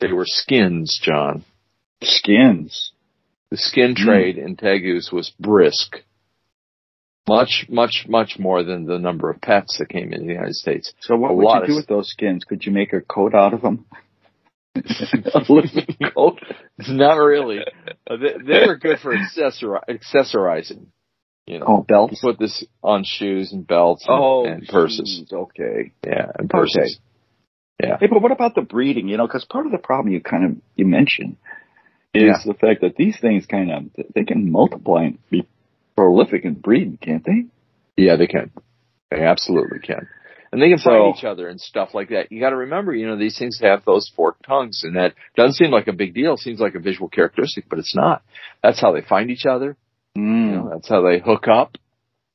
they 0.00 0.12
were 0.12 0.26
skins, 0.26 1.00
Jon. 1.02 1.44
Skins. 2.02 2.92
The 3.50 3.56
skin 3.56 3.94
Hmm. 3.96 4.04
trade 4.04 4.38
in 4.38 4.56
tegus 4.56 5.12
was 5.12 5.30
brisk. 5.38 6.02
Much, 7.28 7.66
much, 7.70 8.04
much 8.08 8.38
more 8.38 8.62
than 8.62 8.84
the 8.84 8.98
number 8.98 9.30
of 9.30 9.40
pets 9.40 9.78
that 9.78 9.88
came 9.88 10.12
into 10.12 10.26
the 10.26 10.32
United 10.34 10.54
States. 10.54 10.92
So 11.00 11.16
what 11.16 11.30
A 11.30 11.34
would 11.34 11.44
you 11.60 11.66
do 11.66 11.72
s- 11.72 11.76
with 11.78 11.86
those 11.86 12.10
skins? 12.10 12.44
Could 12.44 12.66
you 12.66 12.72
make 12.72 12.92
a 12.92 13.00
coat 13.00 13.34
out 13.34 13.54
of 13.54 13.62
them? 13.62 13.86
living 15.48 15.96
coat? 16.14 16.38
Not 16.88 17.14
really. 17.16 17.60
Uh, 18.06 18.16
they, 18.18 18.34
they 18.46 18.66
were 18.66 18.76
good 18.76 18.98
for 18.98 19.16
accessori- 19.16 19.80
accessorizing. 19.88 20.88
You 21.46 21.60
know, 21.60 21.64
Oh, 21.66 21.76
you 21.78 21.84
belts? 21.88 22.20
put 22.20 22.38
this 22.38 22.62
on 22.82 23.02
shoes 23.02 23.50
and 23.50 23.66
belts 23.66 24.04
and, 24.06 24.14
Oh, 24.22 24.44
and 24.44 24.66
purses. 24.68 25.20
shoes, 25.20 25.32
Okay. 25.32 25.92
Yeah, 26.06 26.26
and 26.38 26.50
purses. 26.50 26.98
Yeah. 27.82 27.96
Hey, 27.98 28.08
but 28.08 28.20
what 28.20 28.30
about 28.30 28.54
the 28.54 28.60
breeding? 28.60 29.08
You 29.08 29.16
know, 29.16 29.26
because 29.26 29.46
part 29.46 29.64
of 29.64 29.72
the 29.72 29.78
problem 29.78 30.12
you 30.12 30.20
kind 30.20 30.44
of 30.44 30.56
you 30.76 30.84
mentioned 30.84 31.36
is 32.12 32.24
Yeah. 32.24 32.38
the 32.44 32.52
fact 32.52 32.82
that 32.82 32.96
these 32.96 33.18
things 33.18 33.46
kind 33.46 33.70
of 33.72 33.84
they 34.14 34.24
can 34.24 34.52
multiply 34.52 35.04
and 35.04 35.18
be 35.30 35.48
prolific 35.96 36.44
in 36.44 36.52
breeding, 36.54 36.98
can't 36.98 37.24
they? 37.24 37.46
Yeah, 37.96 38.16
they 38.16 38.26
can. 38.26 38.50
They 39.10 39.22
absolutely 39.22 39.78
can. 39.78 40.08
And 40.54 40.62
they 40.62 40.68
can 40.68 40.78
So- 40.78 40.90
find 40.90 41.16
each 41.18 41.24
other 41.24 41.48
and 41.48 41.60
stuff 41.60 41.94
like 41.94 42.10
that. 42.10 42.30
You 42.30 42.38
got 42.38 42.50
to 42.50 42.56
remember, 42.56 42.94
you 42.94 43.08
know, 43.08 43.16
these 43.16 43.36
things 43.36 43.58
have 43.60 43.84
those 43.84 44.08
forked 44.14 44.44
tongues, 44.46 44.82
and 44.84 44.94
that 44.94 45.14
doesn't 45.36 45.54
seem 45.54 45.72
like 45.72 45.88
a 45.88 45.92
big 45.92 46.14
deal. 46.14 46.34
It 46.34 46.38
seems 46.40 46.60
like 46.60 46.76
a 46.76 46.78
visual 46.78 47.08
characteristic, 47.08 47.64
but 47.68 47.80
it's 47.80 47.94
not. 47.96 48.22
That's 48.62 48.80
how 48.80 48.92
they 48.92 49.00
find 49.00 49.30
each 49.32 49.46
other. 49.46 49.76
You 50.14 50.22
know, 50.22 50.68
that's 50.72 50.88
how 50.88 51.02
they 51.02 51.18
hook 51.18 51.48
up. 51.48 51.76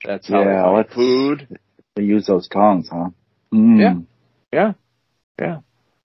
That's 0.04 0.28
how 0.28 0.42
Yeah, 0.42 0.58
they 0.58 0.62
find 0.84 0.90
food. 0.90 1.60
They 1.96 2.04
use 2.04 2.26
those 2.28 2.50
tongues, 2.50 2.90
huh? 2.92 3.12
Mm. 3.54 3.80
Yeah. 3.80 3.96
Yeah, 4.52 4.74
yeah. 5.40 5.60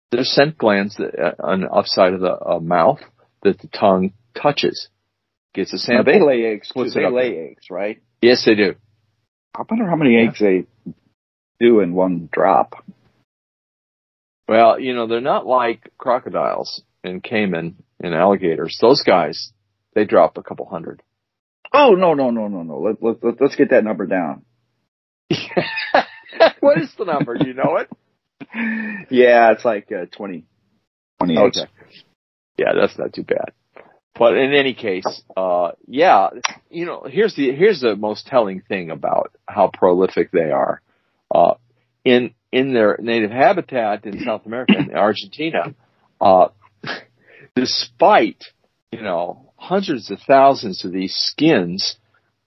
There's 0.10 0.32
scent 0.32 0.58
glands 0.58 0.96
that, 0.96 1.13
uh, 1.20 1.36
on 1.39 1.62
the 1.62 1.70
upside 1.70 2.13
of 2.13 2.22
the 2.22 2.34
uh, 2.44 2.60
mouth 2.60 3.01
that 3.44 3.60
the 3.60 3.68
tongue 3.68 4.13
touches. 4.34 4.89
Gets 5.54 5.74
a 5.74 5.75
Now 5.75 5.98
sample. 6.04 6.13
they 6.13 6.20
lay 6.22 6.46
eggs. 6.46 6.72
They 6.75 7.08
lay 7.10 7.50
eggs, 7.51 7.70
right? 7.70 8.00
yes, 8.24 8.44
they 8.46 8.56
do. 8.56 8.74
I 9.54 9.62
wonder 9.70 9.88
how 9.88 9.96
many 9.96 10.18
eggs 10.18 10.39
they 10.39 10.66
do 11.60 11.80
in 11.82 11.94
one 11.94 12.30
drop. 12.32 12.86
Well, 14.48 14.80
you 14.80 14.96
know, 14.96 15.08
they're 15.08 15.22
not 15.22 15.46
like 15.46 15.92
crocodiles 15.98 16.82
and 17.04 17.24
caiman 17.24 17.75
and 18.00 18.16
alligators. 18.16 18.78
Those 18.82 19.04
guys, 19.04 19.51
they 19.94 20.06
drop 20.06 20.38
a 20.38 20.44
couple 20.44 20.66
hundred. 20.66 21.01
Oh 21.72 21.92
no 21.92 22.16
no 22.16 22.32
no 22.32 22.48
no 22.48 22.63
no! 22.63 22.80
Let, 22.80 23.04
let, 23.04 23.24
let, 23.24 23.42
let's 23.42 23.56
get 23.56 23.70
that 23.70 23.84
number 23.84 24.08
down. 24.08 24.44
what 26.60 26.82
is 26.82 26.92
the 26.98 27.06
number? 27.06 27.38
Do 27.38 27.48
you 27.48 27.54
know 27.54 27.78
it? 27.78 27.89
Yeah, 29.12 29.51
it's 29.51 29.66
like 29.66 29.92
uh, 29.92 30.06
20, 30.16 30.46
20. 31.20 31.38
Okay. 31.38 31.60
Yeah, 32.58 32.74
that's 32.80 32.98
not 32.98 33.13
too 33.13 33.24
bad. 33.24 33.51
But 34.18 34.38
in 34.38 34.54
any 34.54 34.74
case, 34.74 35.06
uh, 35.36 35.72
yeah, 35.88 36.30
you 36.70 36.86
know, 36.86 37.06
here's 37.10 37.36
the 37.36 37.51
here's 37.54 37.82
the 37.82 37.96
most 37.96 38.28
telling 38.28 38.62
thing 38.62 38.92
about 38.92 39.32
how 39.48 39.70
prolific 39.74 40.32
they 40.32 40.51
are. 40.51 40.82
Uh, 41.34 41.56
in 42.04 42.34
in 42.52 42.74
their 42.74 42.98
native 43.00 43.32
habitat 43.32 44.06
in 44.06 44.24
South 44.24 44.46
America, 44.46 44.74
in 44.78 44.96
Argentina, 44.96 45.76
uh, 46.20 46.48
despite 47.56 48.44
you 48.92 49.02
know 49.02 49.52
hundreds 49.56 50.10
of 50.10 50.20
thousands 50.26 50.84
of 50.86 50.92
these 50.92 51.14
skins 51.14 51.98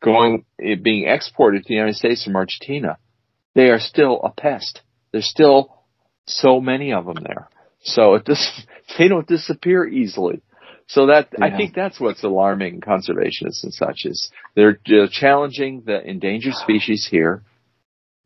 going 0.02 0.44
being 0.58 1.06
exported 1.06 1.62
to 1.62 1.68
the 1.68 1.74
United 1.74 1.96
States 1.96 2.24
from 2.24 2.36
Argentina, 2.36 2.98
they 3.54 3.68
are 3.68 3.78
still 3.78 4.20
a 4.22 4.30
pest. 4.30 4.80
There's 5.12 5.28
still 5.28 5.82
so 6.26 6.60
many 6.60 6.92
of 6.92 7.06
them 7.06 7.18
there. 7.22 7.48
So 7.82 8.14
it 8.14 8.26
just, 8.26 8.66
they 8.98 9.08
don't 9.08 9.26
disappear 9.26 9.86
easily. 9.86 10.42
So 10.86 11.06
that, 11.06 11.28
yeah. 11.38 11.46
I 11.46 11.56
think 11.56 11.74
that's 11.74 12.00
what's 12.00 12.22
alarming 12.22 12.80
conservationists 12.80 13.62
and 13.62 13.72
such 13.72 14.04
is 14.04 14.30
they're, 14.54 14.78
they're 14.86 15.08
challenging 15.08 15.82
the 15.86 16.02
endangered 16.02 16.54
species 16.54 17.08
here. 17.10 17.42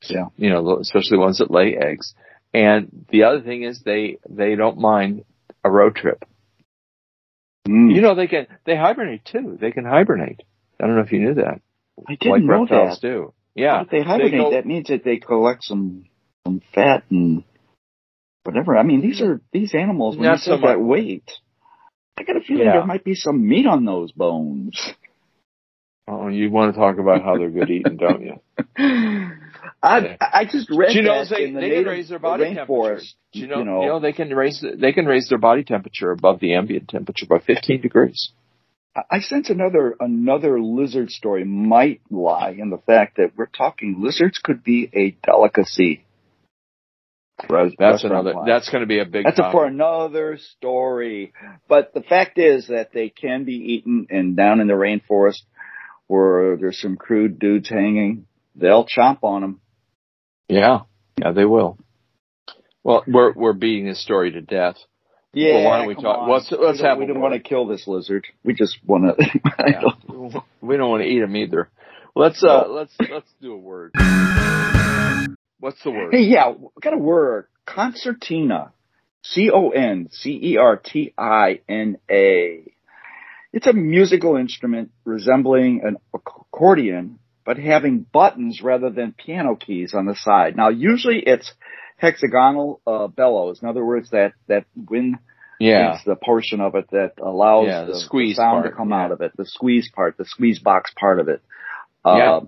Yeah. 0.03 0.26
You 0.37 0.50
know, 0.50 0.79
especially 0.79 1.17
the 1.17 1.21
ones 1.21 1.38
that 1.38 1.50
lay 1.50 1.76
eggs. 1.76 2.15
And 2.53 3.07
the 3.11 3.25
other 3.25 3.41
thing 3.41 3.62
is 3.62 3.83
they, 3.83 4.19
they 4.29 4.55
don't 4.55 4.79
mind 4.79 5.25
a 5.65 5.71
road 5.71 5.97
trip. 5.97 6.25
Mm. 7.69 7.95
You 7.95 8.00
know, 8.00 8.15
they 8.15 8.26
can, 8.26 8.47
they 8.65 8.76
hibernate 8.76 9.25
too. 9.25 9.59
They 9.61 9.73
can 9.73 9.85
hibernate. 9.85 10.43
I 10.81 10.87
don't 10.87 10.97
know 10.97 11.03
if 11.03 11.12
you 11.12 11.21
knew 11.21 11.35
that. 11.35 11.61
I 12.07 12.15
didn't 12.15 12.33
like 12.33 12.43
know 12.43 12.61
reptiles 12.61 13.00
that. 13.00 13.07
do. 13.07 13.33
Yeah. 13.55 13.79
But 13.79 13.83
if 13.83 13.91
they 13.91 14.03
hibernate, 14.03 14.33
they 14.33 14.38
go, 14.38 14.50
that 14.53 14.67
means 14.67 14.88
that 14.88 15.05
they 15.05 15.17
collect 15.17 15.65
some, 15.65 16.05
some 16.47 16.61
fat 16.75 17.05
and 17.11 17.45
whatever. 18.45 18.76
I 18.76 18.83
mean, 18.85 19.00
these 19.00 19.21
are, 19.21 19.41
these 19.53 19.75
animals, 19.75 20.17
when 20.17 20.26
Not 20.26 20.38
you 20.47 20.57
so 20.57 20.59
that 20.67 20.81
weight, 20.81 21.31
I 22.19 22.23
got 22.23 22.37
a 22.37 22.41
feeling 22.41 22.67
yeah. 22.67 22.73
there 22.73 22.87
might 22.87 23.05
be 23.05 23.15
some 23.15 23.47
meat 23.47 23.67
on 23.67 23.85
those 23.85 24.12
bones. 24.12 24.81
Oh, 26.09 26.29
you 26.29 26.50
want 26.50 26.73
to 26.73 26.81
talk 26.81 26.99
about 26.99 27.23
how 27.23 27.37
they're 27.37 27.50
good 27.50 27.69
eating, 27.69 27.97
don't 27.97 28.23
you? 28.23 28.41
I. 29.83 30.17
I 30.21 30.45
just 30.45 30.71
read 30.71 30.95
you 30.95 31.03
know 31.03 31.25
that 31.25 31.31
they, 31.31 31.51
the 31.51 31.61
they 31.61 31.71
can 31.71 31.85
raise 31.85 32.09
their 32.09 32.19
body 32.19 32.55
temperature. 32.55 33.01
You 33.33 33.47
know, 33.47 33.59
you 33.59 33.65
know, 33.65 33.83
you 33.83 33.89
know 33.89 34.01
they 34.01 34.13
can 34.13 34.31
raise 34.31 34.65
they 34.77 34.93
can 34.93 35.07
raise 35.07 35.29
their 35.29 35.39
body 35.39 35.65
temperature 35.65 36.11
above 36.11 36.41
the 36.41 36.55
ambient 36.55 36.89
temperature 36.89 37.27
by 37.27 37.39
15 37.39 37.81
degrees. 37.81 38.31
I 39.11 39.21
sense 39.21 39.51
another 39.51 39.95
another 40.01 40.61
lizard 40.61 41.11
story 41.11 41.45
might 41.45 42.01
lie 42.11 42.57
in 42.59 42.71
the 42.71 42.79
fact 42.79 43.17
that 43.19 43.33
we're 43.37 43.47
talking 43.47 43.97
lizards 43.99 44.39
could 44.39 44.65
be 44.65 44.89
a 44.93 45.11
delicacy. 45.25 46.05
That's 47.79 48.05
another. 48.05 48.33
That's 48.47 48.71
going 48.71 48.81
to 48.81 48.87
be 48.87 48.99
a 48.99 49.05
big. 49.05 49.25
That's 49.25 49.39
a, 49.39 49.53
for 49.53 49.67
another 49.67 50.39
story. 50.57 51.35
But 51.69 51.93
the 51.93 52.01
fact 52.01 52.39
is 52.39 52.69
that 52.69 52.93
they 52.95 53.11
can 53.11 53.45
be 53.45 53.75
eaten, 53.75 54.07
and 54.09 54.37
down 54.37 54.61
in 54.61 54.69
the 54.69 54.73
rainforest, 54.73 55.43
where 56.07 56.57
there's 56.57 56.81
some 56.81 56.97
crude 56.97 57.39
dudes 57.39 57.69
hanging, 57.69 58.27
they'll 58.57 58.87
chomp 58.87 59.19
on 59.23 59.43
them. 59.43 59.61
Yeah, 60.49 60.81
yeah, 61.21 61.33
they 61.33 61.45
will. 61.45 61.79
Well, 62.83 63.05
we're 63.07 63.33
we're 63.33 63.53
beating 63.53 63.87
this 63.87 64.03
story 64.03 64.33
to 64.33 64.41
death. 64.41 64.77
Yeah. 65.33 65.55
Well, 65.55 65.65
why 65.65 65.79
don't 65.79 65.89
we 65.89 65.95
talk? 65.95 66.19
On. 66.19 66.31
Let's 66.31 66.53
let's 66.53 66.81
we 66.81 66.87
have. 66.87 66.99
We 66.99 67.07
don't 67.07 67.21
want 67.21 67.35
to 67.35 67.41
kill 67.41 67.67
this 67.67 67.87
lizard. 67.87 68.27
We 68.45 68.55
just 68.55 68.79
want 68.85 69.19
to. 69.19 69.41
yeah. 69.67 70.41
we 70.61 70.77
don't 70.77 70.91
want 70.91 71.03
to 71.03 71.09
eat 71.09 71.23
him 71.23 71.37
either. 71.37 71.69
Let's 72.15 72.43
uh 72.43 72.69
let's 72.69 72.95
let's 73.11 73.29
do 73.43 73.53
a 73.53 73.59
word. 73.59 73.93
What's 75.61 75.83
the 75.83 75.91
word? 75.91 76.15
Hey, 76.15 76.23
yeah, 76.23 76.53
got 76.81 76.95
a 76.95 76.99
word. 76.99 77.49
Concertina. 77.67 78.73
C 79.23 79.51
O 79.53 79.71
N 79.71 80.09
C 80.13 80.39
E 80.43 80.57
R 80.57 80.77
T 80.77 81.13
I 81.19 81.61
N 81.69 81.99
A. 82.11 82.73
It's 83.53 83.67
a 83.67 83.73
musical 83.73 84.37
instrument 84.37 84.93
resembling 85.05 85.83
an 85.85 85.97
accordion, 86.15 87.19
but 87.47 87.59
having 87.59 88.00
buttons 88.00 88.61
rather 88.61 88.91
than 88.91 89.15
piano 89.17 89.55
keys 89.55 89.95
on 89.95 90.05
the 90.05 90.17
side. 90.17 90.57
Now, 90.57 90.69
usually 90.69 91.23
it's 91.25 91.53
hexagonal 91.97 92.81
uh, 92.87 93.07
bellows. 93.07 93.62
In 93.62 93.69
other 93.69 93.85
words, 93.85 94.11
that 94.11 94.33
that 94.49 94.67
wind 94.75 95.17
yeah. 95.61 95.95
is 95.95 96.00
the 96.05 96.17
portion 96.17 96.61
of 96.61 96.75
it 96.75 96.91
that 96.91 97.12
allows 97.23 97.69
yeah, 97.69 97.85
the, 97.85 97.93
the, 97.93 98.00
squeeze 98.00 98.37
the 98.37 98.43
sound 98.43 98.62
part, 98.62 98.73
to 98.73 98.76
come 98.76 98.91
yeah. 98.91 99.05
out 99.05 99.12
of 99.12 99.21
it. 99.21 99.33
The 99.37 99.47
squeeze 99.47 99.88
part, 99.95 100.19
the 100.19 100.26
squeeze 100.26 100.59
box 100.59 100.93
part 100.99 101.21
of 101.21 101.29
it. 101.29 101.41
Yeah. 102.05 102.12
Uh, 102.12 102.41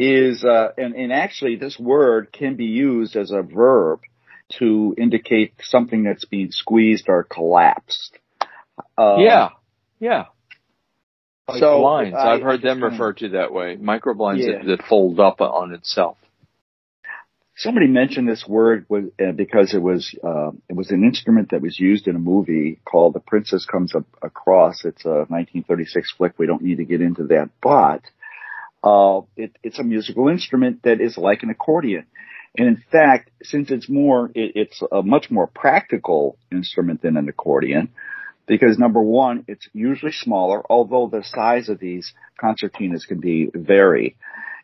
is 0.00 0.44
uh, 0.44 0.68
and, 0.76 0.94
and 0.94 1.12
actually 1.12 1.56
this 1.56 1.78
word 1.78 2.32
can 2.32 2.54
be 2.56 2.66
used 2.66 3.16
as 3.16 3.32
a 3.32 3.42
verb 3.42 4.00
to 4.58 4.94
indicate 4.96 5.54
something 5.60 6.04
that's 6.04 6.24
being 6.24 6.50
squeezed 6.50 7.06
or 7.08 7.24
collapsed. 7.24 8.16
Uh, 8.96 9.16
yeah, 9.18 9.48
yeah. 10.00 10.24
Like 11.48 11.60
so 11.60 11.80
blinds, 11.80 12.16
I, 12.16 12.32
have 12.32 12.42
heard 12.42 12.62
them 12.62 12.82
referred 12.82 13.18
to 13.18 13.30
that 13.30 13.52
way. 13.52 13.76
Micro 13.76 14.14
blinds 14.14 14.44
yeah. 14.44 14.58
that, 14.58 14.66
that 14.66 14.82
fold 14.86 15.18
up 15.18 15.40
on 15.40 15.72
itself 15.72 16.18
somebody 17.58 17.88
mentioned 17.88 18.28
this 18.28 18.46
word 18.48 18.86
uh, 18.90 19.32
because 19.32 19.74
it 19.74 19.82
was 19.82 20.16
uh, 20.24 20.52
it 20.68 20.76
was 20.76 20.90
an 20.90 21.04
instrument 21.04 21.50
that 21.50 21.60
was 21.60 21.78
used 21.78 22.06
in 22.08 22.16
a 22.16 22.20
movie 22.20 22.80
called 22.84 23.14
The 23.14 23.20
Princess 23.20 23.66
Comes 23.66 23.92
Across. 24.22 24.84
It's 24.84 25.04
a 25.04 25.26
1936 25.28 26.14
flick. 26.16 26.38
We 26.38 26.46
don't 26.46 26.62
need 26.62 26.78
to 26.78 26.84
get 26.84 27.02
into 27.02 27.24
that, 27.24 27.50
but 27.60 28.02
uh, 28.82 29.22
it, 29.36 29.56
it's 29.62 29.78
a 29.78 29.84
musical 29.84 30.28
instrument 30.28 30.84
that 30.84 31.00
is 31.00 31.18
like 31.18 31.42
an 31.42 31.50
accordion. 31.50 32.06
And 32.56 32.68
in 32.68 32.82
fact, 32.90 33.30
since 33.42 33.70
it's 33.70 33.88
more, 33.88 34.30
it, 34.34 34.52
it's 34.54 34.80
a 34.90 35.02
much 35.02 35.30
more 35.30 35.46
practical 35.46 36.38
instrument 36.50 37.02
than 37.02 37.16
an 37.16 37.28
accordion. 37.28 37.90
Because 38.48 38.78
number 38.78 39.02
one, 39.02 39.44
it's 39.46 39.68
usually 39.74 40.12
smaller, 40.12 40.62
although 40.68 41.06
the 41.06 41.22
size 41.22 41.68
of 41.68 41.78
these 41.78 42.12
concertinas 42.42 43.06
can 43.06 43.20
be 43.20 43.50
vary. 43.54 44.16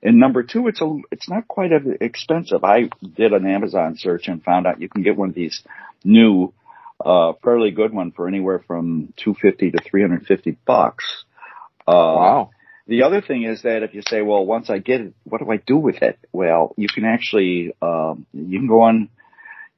And 0.02 0.18
number 0.18 0.42
two, 0.42 0.68
it's 0.68 0.80
a, 0.80 0.96
it's 1.12 1.28
not 1.28 1.46
quite 1.46 1.72
as 1.72 1.82
expensive. 2.00 2.64
I 2.64 2.90
did 3.02 3.32
an 3.32 3.46
Amazon 3.46 3.96
search 3.96 4.28
and 4.28 4.42
found 4.42 4.66
out 4.66 4.80
you 4.80 4.88
can 4.88 5.02
get 5.02 5.16
one 5.16 5.28
of 5.28 5.34
these 5.34 5.62
new, 6.02 6.52
uh, 7.04 7.32
fairly 7.42 7.70
good 7.70 7.92
one 7.92 8.10
for 8.12 8.26
anywhere 8.26 8.62
from 8.66 9.12
250 9.16 9.72
to 9.72 9.78
350 9.82 10.58
bucks. 10.66 11.24
Uh, 11.86 11.92
wow. 11.92 12.50
The 12.86 13.02
other 13.02 13.22
thing 13.22 13.44
is 13.44 13.62
that 13.62 13.82
if 13.82 13.94
you 13.94 14.02
say, 14.06 14.20
well, 14.20 14.44
once 14.44 14.68
I 14.68 14.78
get 14.78 15.00
it, 15.00 15.14
what 15.24 15.40
do 15.40 15.50
I 15.50 15.56
do 15.56 15.78
with 15.78 16.02
it? 16.02 16.18
Well, 16.32 16.74
you 16.76 16.88
can 16.88 17.04
actually, 17.04 17.74
um, 17.80 18.26
you 18.34 18.58
can 18.58 18.68
go 18.68 18.82
on, 18.82 19.08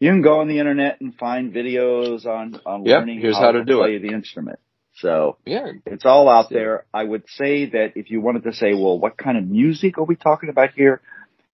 you 0.00 0.10
can 0.10 0.22
go 0.22 0.40
on 0.40 0.48
the 0.48 0.58
internet 0.58 1.00
and 1.00 1.14
find 1.14 1.52
videos 1.52 2.26
on, 2.26 2.60
on 2.66 2.84
yep, 2.84 3.00
learning 3.00 3.20
here's 3.20 3.36
how, 3.36 3.42
how 3.44 3.52
to, 3.52 3.64
to 3.64 3.76
play 3.76 3.96
it. 3.96 4.02
the 4.02 4.08
instrument. 4.12 4.58
So 4.96 5.36
yeah, 5.44 5.66
it's 5.84 6.06
all 6.06 6.28
out 6.28 6.48
there. 6.50 6.84
I 6.92 7.04
would 7.04 7.24
say 7.28 7.66
that 7.70 7.92
if 7.96 8.10
you 8.10 8.20
wanted 8.20 8.44
to 8.44 8.52
say, 8.52 8.72
well, 8.72 8.98
what 8.98 9.16
kind 9.16 9.36
of 9.36 9.46
music 9.46 9.98
are 9.98 10.04
we 10.04 10.16
talking 10.16 10.48
about 10.48 10.70
here? 10.74 11.00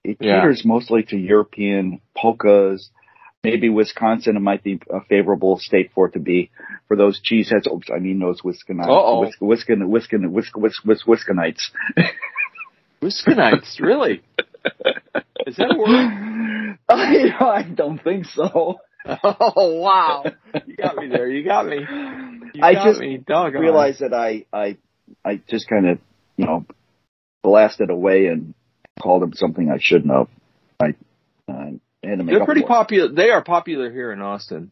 It 0.05 0.19
Yeah. 0.21 0.41
caters 0.41 0.65
mostly 0.65 1.03
to 1.05 1.17
European 1.17 2.01
polkas. 2.17 2.91
Maybe 3.45 3.69
Wisconsin, 3.69 4.37
it 4.37 4.41
might 4.41 4.63
be 4.63 4.79
a 4.89 5.01
favorable 5.01 5.59
state 5.59 5.91
for 5.93 6.07
it 6.07 6.13
to 6.13 6.21
be 6.21 6.51
for 6.87 6.97
those 6.97 7.21
cheeseheads. 7.21 7.67
Oops, 7.73 7.89
I 7.93 7.99
mean 7.99 8.21
those 8.21 8.41
Wisconites. 8.43 9.33
Wiscon, 9.41 9.83
Wiscon, 9.89 10.23
Wisc, 10.31 10.53
Wisc, 10.55 10.85
Wisc, 10.87 11.07
Wisconites. 11.07 11.73
Wisconites, 13.03 13.81
really? 13.81 14.23
Is 15.47 15.57
that 15.57 15.75
a 15.75 15.79
word? 15.79 16.79
I, 16.89 17.59
I 17.59 17.63
don't 17.63 18.03
think 18.03 18.27
so. 18.27 18.79
Oh 19.05 19.81
wow! 19.81 20.23
You 20.65 20.77
got 20.77 20.95
me 20.95 21.09
there. 21.09 21.29
You 21.29 21.45
got 21.45 21.67
me. 21.67 21.79
You 22.55 22.63
I 22.63 22.75
got 22.75 22.85
just 22.85 23.01
me. 23.01 23.17
Doggone. 23.17 23.61
realized 23.61 23.99
that 23.99 24.15
I, 24.15 24.45
I, 24.53 24.77
I 25.25 25.41
just 25.49 25.69
kind 25.69 25.89
of, 25.89 25.99
you 26.37 26.47
know, 26.47 26.65
blasted 27.43 27.91
away 27.91 28.27
and 28.27 28.55
called 29.03 29.23
them 29.23 29.33
something 29.35 29.69
I 29.71 29.79
shouldn't 29.81 30.13
have. 30.13 30.29
I, 30.81 30.95
uh, 31.53 31.71
They're 32.03 32.45
pretty 32.45 32.63
popular. 32.63 33.09
They 33.13 33.31
are 33.31 33.43
popular 33.43 33.91
here 33.91 34.13
in 34.13 34.21
Austin. 34.21 34.71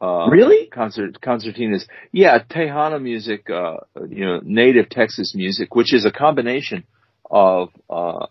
Uh, 0.00 0.28
Really? 0.30 0.66
Concert 0.68 1.20
concertinas. 1.20 1.86
Yeah, 2.10 2.38
Tejano 2.42 3.00
music. 3.02 3.50
Uh, 3.50 3.76
you 4.08 4.24
know, 4.24 4.40
native 4.42 4.88
Texas 4.88 5.34
music, 5.34 5.74
which 5.74 5.92
is 5.92 6.04
a 6.04 6.10
combination 6.10 6.84
of 7.30 7.68
uh, 7.90 8.26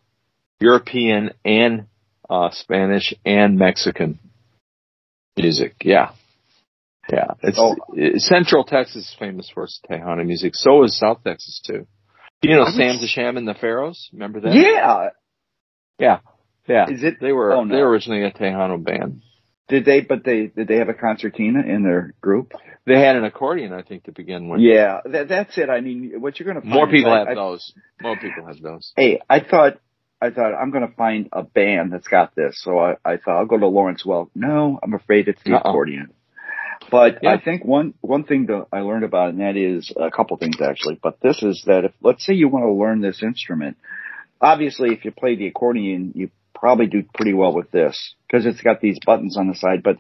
European 0.62 1.32
and 1.44 1.88
uh, 2.30 2.50
Spanish 2.52 3.14
and 3.26 3.58
Mexican 3.58 4.20
music. 5.38 5.76
Yeah. 5.84 6.12
Yeah, 7.12 7.32
it's 7.42 7.58
Oh. 7.60 7.76
it- 7.94 8.22
Central 8.22 8.64
Texas 8.64 9.10
is 9.10 9.16
famous 9.20 9.50
for 9.54 9.64
its 9.66 9.82
Tejano 9.90 10.26
music. 10.26 10.56
So 10.56 10.84
is 10.84 10.98
South 10.98 11.24
Texas 11.26 11.62
too. 11.66 11.88
You 12.42 12.52
know 12.52 12.62
I 12.62 12.66
was- 12.66 12.76
Sam 12.76 13.02
the 13.02 13.08
Sham 13.08 13.38
and 13.38 13.48
the 13.48 13.54
Pharaohs. 13.56 14.10
Remember 14.14 14.40
that? 14.42 14.54
Yeah. 14.54 15.10
yeah, 16.00 16.20
yeah. 16.68 16.90
Is 16.90 17.04
it? 17.04 17.16
They 17.20 17.32
were 17.34 17.54
Oh, 17.54 17.64
no. 17.64 17.76
they 17.76 17.82
were 17.82 17.90
originally 17.90 18.24
a 18.24 18.32
Tejano 18.32 18.82
band. 18.82 19.22
Did 19.68 19.84
they? 19.86 20.02
But 20.02 20.24
they 20.24 20.48
did 20.48 20.68
they 20.68 20.78
have 20.78 20.90
a 20.90 20.94
concertina 20.94 21.62
in 21.62 21.84
their 21.84 22.14
group? 22.22 22.54
They 22.86 23.00
had 23.00 23.16
an 23.16 23.26
accordion, 23.26 23.74
I 23.74 23.82
think, 23.84 24.06
to 24.06 24.12
begin 24.12 24.48
with. 24.50 24.60
Yeah, 24.62 25.02
that, 25.06 25.28
that's 25.28 25.58
it. 25.58 25.70
I 25.70 25.82
mean, 25.82 26.14
what 26.20 26.40
you're 26.40 26.46
going 26.52 26.56
to 26.56 26.62
find 26.62 26.74
More 26.74 26.88
people 26.90 27.12
I- 27.12 27.20
have 27.20 27.28
I- 27.30 27.36
those. 27.36 27.74
More 28.02 28.16
people 28.18 28.46
have 28.48 28.62
those. 28.62 28.92
Hey, 28.96 29.20
I 29.30 29.40
thought. 29.40 29.80
I 30.22 30.30
thought 30.30 30.54
I'm 30.54 30.70
going 30.72 30.88
to 30.88 30.94
find 30.96 31.30
a 31.34 31.44
band 31.44 31.92
that's 31.92 32.08
got 32.08 32.36
this, 32.36 32.62
so 32.62 32.78
I, 32.78 32.96
I 33.04 33.18
thought 33.18 33.40
I'll 33.40 33.46
go 33.46 33.58
to 33.58 33.68
Lawrence 33.68 34.04
Welk. 34.06 34.30
No, 34.36 34.80
I'm 34.82 34.94
afraid 34.94 35.28
it's 35.28 35.42
the 35.44 35.54
Uh-uh. 35.54 35.70
accordion. 35.70 36.12
But 36.90 37.20
Yeah. 37.24 37.32
I 37.34 37.40
think 37.40 37.64
one 37.64 37.94
one 38.02 38.24
thing 38.24 38.48
that 38.48 38.68
I 38.72 38.80
learned 38.80 39.04
about, 39.04 39.30
and 39.30 39.40
that 39.40 39.56
is 39.56 39.92
a 39.96 40.12
couple 40.12 40.38
things 40.38 40.60
actually. 40.62 41.00
But 41.02 41.20
this 41.22 41.42
is 41.44 41.64
that 41.66 41.86
if 41.86 41.92
let's 42.02 42.26
say 42.26 42.34
you 42.34 42.50
want 42.50 42.66
to 42.66 42.72
learn 42.72 43.02
this 43.02 43.22
instrument, 43.24 43.78
obviously 44.40 44.92
if 44.94 45.06
you 45.06 45.12
play 45.12 45.36
the 45.36 45.48
accordion, 45.48 46.12
you 46.16 46.30
probably 46.56 46.88
do 46.88 47.04
pretty 47.14 47.34
well 47.34 47.54
with 47.54 47.72
this 47.72 48.16
because 48.28 48.46
it's 48.46 48.62
got 48.62 48.82
these 48.82 49.00
buttons 49.06 49.38
on 49.38 49.48
the 49.48 49.56
side. 49.56 49.84
But 49.84 49.98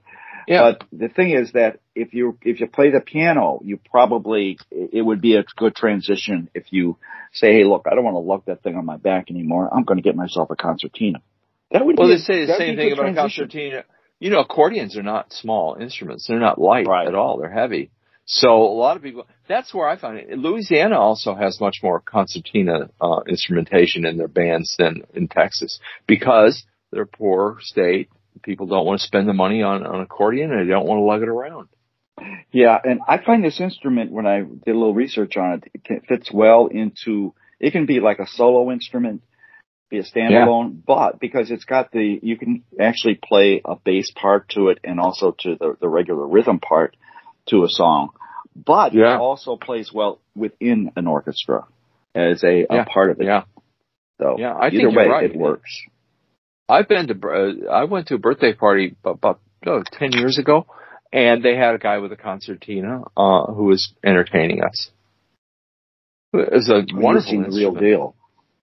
Yeah. 0.47 0.71
but 0.71 0.83
the 0.91 1.07
thing 1.09 1.31
is 1.31 1.51
that 1.53 1.79
if 1.95 2.13
you 2.13 2.37
if 2.41 2.59
you 2.59 2.67
play 2.67 2.89
the 2.91 2.99
piano, 3.01 3.59
you 3.63 3.77
probably 3.89 4.57
it 4.71 5.01
would 5.05 5.21
be 5.21 5.35
a 5.35 5.43
good 5.57 5.75
transition 5.75 6.49
if 6.53 6.65
you 6.71 6.97
say, 7.33 7.53
"Hey, 7.53 7.63
look, 7.63 7.85
I 7.89 7.95
don't 7.95 8.03
want 8.03 8.15
to 8.15 8.19
lug 8.19 8.43
that 8.45 8.63
thing 8.63 8.75
on 8.75 8.85
my 8.85 8.97
back 8.97 9.29
anymore. 9.29 9.69
I'm 9.73 9.83
going 9.83 9.97
to 9.97 10.03
get 10.03 10.15
myself 10.15 10.49
a 10.51 10.55
concertina." 10.55 11.19
That 11.71 11.85
would 11.85 11.97
well, 11.97 12.07
they 12.07 12.15
a- 12.15 12.19
say 12.19 12.45
the 12.45 12.55
same 12.57 12.75
thing 12.75 12.91
about 12.93 13.09
a 13.09 13.13
transition. 13.13 13.43
concertina. 13.45 13.83
You 14.19 14.29
know, 14.29 14.39
accordions 14.41 14.97
are 14.97 15.03
not 15.03 15.33
small 15.33 15.75
instruments. 15.79 16.27
They're 16.27 16.39
not 16.39 16.59
light 16.61 16.85
Right. 16.87 17.07
at 17.07 17.15
all. 17.15 17.37
They're 17.37 17.51
heavy. 17.51 17.89
So 18.25 18.49
a 18.61 18.75
lot 18.77 18.95
of 18.97 19.03
people, 19.03 19.25
that's 19.49 19.73
where 19.73 19.87
I 19.87 19.97
find 19.97 20.17
it. 20.19 20.37
Louisiana 20.37 20.99
also 20.99 21.33
has 21.33 21.59
much 21.59 21.77
more 21.81 21.99
concertina 21.99 22.91
uh, 23.01 23.21
instrumentation 23.27 24.05
in 24.05 24.17
their 24.17 24.27
bands 24.27 24.75
than 24.77 25.01
in 25.15 25.27
Texas 25.27 25.79
because 26.07 26.63
they're 26.91 27.01
a 27.03 27.07
poor 27.07 27.57
state. 27.61 28.09
People 28.43 28.67
don't 28.67 28.85
want 28.85 28.99
to 29.01 29.05
spend 29.07 29.27
the 29.27 29.33
money 29.33 29.61
on 29.61 29.85
on 29.85 30.01
accordion 30.01 30.51
and 30.51 30.67
they 30.67 30.71
don't 30.71 30.85
want 30.87 30.99
to 30.99 31.03
lug 31.03 31.21
it 31.21 31.29
around. 31.29 31.67
Yeah, 32.51 32.77
and 32.83 32.99
I 33.07 33.17
find 33.23 33.43
this 33.43 33.59
instrument 33.59 34.11
when 34.11 34.27
I 34.27 34.41
did 34.41 34.71
a 34.75 34.77
little 34.77 34.93
research 34.93 35.37
on 35.37 35.53
it, 35.63 35.71
it 35.85 36.03
fits 36.07 36.31
well 36.31 36.67
into. 36.67 37.33
It 37.59 37.71
can 37.71 37.85
be 37.85 37.99
like 37.99 38.19
a 38.19 38.27
solo 38.27 38.71
instrument, 38.71 39.21
be 39.89 39.99
a 39.99 40.03
standalone, 40.03 40.81
but 40.85 41.19
because 41.19 41.51
it's 41.51 41.65
got 41.65 41.91
the, 41.91 42.19
you 42.23 42.37
can 42.37 42.63
actually 42.79 43.19
play 43.23 43.61
a 43.63 43.75
bass 43.75 44.11
part 44.15 44.49
to 44.49 44.69
it 44.69 44.79
and 44.83 44.99
also 44.99 45.35
to 45.41 45.55
the, 45.59 45.77
the 45.79 45.87
regular 45.87 46.25
rhythm 46.27 46.59
part 46.59 46.95
to 47.49 47.63
a 47.63 47.69
song. 47.69 48.09
But 48.55 48.93
Yeah. 48.93 49.15
it 49.15 49.19
also 49.19 49.57
plays 49.57 49.91
well 49.93 50.19
within 50.35 50.91
an 50.95 51.07
orchestra 51.07 51.65
as 52.15 52.43
a, 52.43 52.65
Yeah. 52.69 52.81
a 52.81 52.85
part 52.85 53.11
of 53.11 53.21
it. 53.21 53.25
Yeah, 53.25 53.43
So 54.19 54.35
yeah. 54.39 54.53
I 54.53 54.67
either 54.67 54.77
think 54.77 54.95
way, 54.95 55.07
right. 55.07 55.23
it 55.31 55.35
works. 55.35 55.71
I've 56.71 56.87
been 56.87 57.07
to, 57.07 57.13
uh, 57.13 57.71
I 57.71 57.83
went 57.83 58.07
to 58.07 58.15
a 58.15 58.17
birthday 58.17 58.53
party 58.53 58.95
about, 59.03 59.15
about 59.15 59.39
oh, 59.67 59.83
10 59.99 60.13
years 60.13 60.37
ago 60.37 60.65
and 61.11 61.43
they 61.43 61.55
had 61.55 61.75
a 61.75 61.77
guy 61.77 61.97
with 61.97 62.11
a 62.11 62.15
concertina, 62.15 63.01
uh, 63.17 63.45
who 63.47 63.65
was 63.65 63.93
entertaining 64.03 64.63
us. 64.63 64.89
It 66.33 66.51
was 66.51 66.69
a 66.69 66.83
wonderful 66.93 67.39
real 67.39 67.73
deal. 67.73 68.15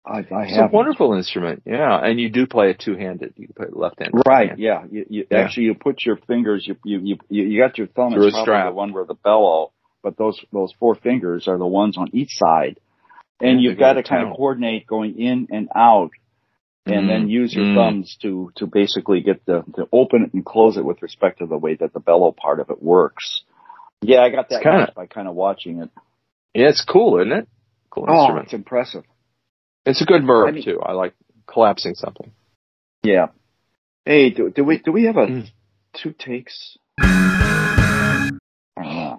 I, 0.06 0.20
I 0.20 0.44
It's 0.44 0.56
a 0.56 0.70
wonderful 0.72 1.12
instrument, 1.12 1.62
yeah. 1.66 1.98
And 2.02 2.18
you 2.18 2.30
do 2.30 2.46
play 2.46 2.70
it 2.70 2.80
two-handed. 2.82 3.34
You 3.36 3.48
play 3.54 3.66
it 3.66 3.76
left-handed. 3.76 4.22
Right. 4.26 4.48
hand. 4.50 4.60
Yeah. 4.60 4.84
You, 4.90 5.04
you 5.10 5.26
Yeah. 5.30 5.38
actually 5.40 5.64
you 5.64 5.74
put 5.74 6.04
your 6.06 6.16
fingers. 6.16 6.66
You 6.66 6.76
you 6.82 7.18
you 7.28 7.44
you 7.44 7.60
got 7.60 7.76
your 7.76 7.88
thumb 7.88 8.14
Through 8.14 8.28
is 8.28 8.32
probably 8.32 8.70
the 8.70 8.74
one 8.74 8.92
where 8.94 9.04
the 9.04 9.14
bellow, 9.22 9.72
but 10.02 10.16
those 10.16 10.40
those 10.50 10.72
four 10.80 10.94
fingers 10.94 11.46
are 11.46 11.58
the 11.58 11.66
ones 11.66 11.98
on 11.98 12.08
each 12.14 12.30
side, 12.38 12.80
and 13.40 13.60
Yeah, 13.60 13.68
you've 13.68 13.78
got 13.78 13.94
to 13.94 14.02
to 14.02 14.08
kind 14.08 14.22
town. 14.22 14.30
of 14.30 14.36
coordinate 14.38 14.86
going 14.86 15.20
in 15.20 15.48
and 15.50 15.68
out, 15.76 16.10
and 16.88 17.08
then 17.08 17.26
Mm, 17.26 17.30
use 17.30 17.54
your 17.54 17.64
mm. 17.66 17.74
thumbs 17.76 18.16
to 18.22 18.50
to 18.56 18.66
basically 18.66 19.20
get 19.20 19.44
the 19.46 19.62
to 19.76 19.88
open 19.92 20.24
it 20.24 20.34
and 20.34 20.44
close 20.44 20.76
it 20.76 20.84
with 20.84 21.02
respect 21.02 21.38
to 21.40 21.46
the 21.46 21.58
way 21.58 21.74
that 21.76 21.92
the 21.92 22.00
bellow 22.00 22.32
part 22.32 22.60
of 22.60 22.70
it 22.70 22.82
works. 22.82 23.42
Yeah, 24.00 24.20
I 24.22 24.30
got 24.30 24.48
that 24.50 24.62
kinda- 24.62 24.92
by 24.94 25.06
kind 25.06 25.28
of 25.28 25.34
watching 25.34 25.82
it. 25.82 25.90
Yeah, 26.54 26.68
it's 26.68 26.84
cool, 26.84 27.18
isn't 27.20 27.32
it? 27.32 27.48
Cool 27.90 28.06
Oh, 28.08 28.20
instrument. 28.20 28.44
it's 28.46 28.54
impressive. 28.54 29.04
It's 29.84 30.00
a 30.02 30.04
good 30.04 30.24
verb 30.26 30.48
I 30.48 30.50
mean- 30.52 30.62
too. 30.62 30.80
I 30.80 30.92
like 30.92 31.14
collapsing 31.46 31.94
something. 31.94 32.32
Yeah. 33.02 33.28
Hey, 34.04 34.30
do, 34.30 34.50
do 34.50 34.64
we 34.64 34.78
do 34.78 34.92
we 34.92 35.04
have 35.04 35.16
a 35.16 35.26
Mm. 35.26 35.50
two 35.94 36.12
takes? 36.12 36.78
I. 37.00 38.30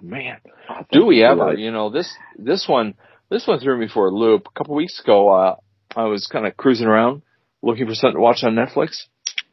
Man, 0.02 0.38
I 0.68 0.84
do 0.90 1.04
we 1.06 1.22
ever? 1.22 1.44
right. 1.46 1.58
You 1.58 1.70
know 1.70 1.90
this 1.90 2.12
this 2.38 2.66
one 2.68 2.94
this 3.28 3.46
one 3.46 3.60
threw 3.60 3.76
me 3.78 3.86
for 3.88 4.08
a 4.08 4.10
loop. 4.10 4.46
A 4.48 4.58
couple 4.58 4.74
weeks 4.74 4.98
ago, 5.00 5.28
uh, 5.28 5.56
I 5.94 6.04
was 6.04 6.26
kind 6.26 6.46
of 6.46 6.56
cruising 6.56 6.86
around 6.86 7.22
looking 7.62 7.86
for 7.86 7.94
something 7.94 8.16
to 8.16 8.20
watch 8.20 8.42
on 8.42 8.54
Netflix, 8.54 9.06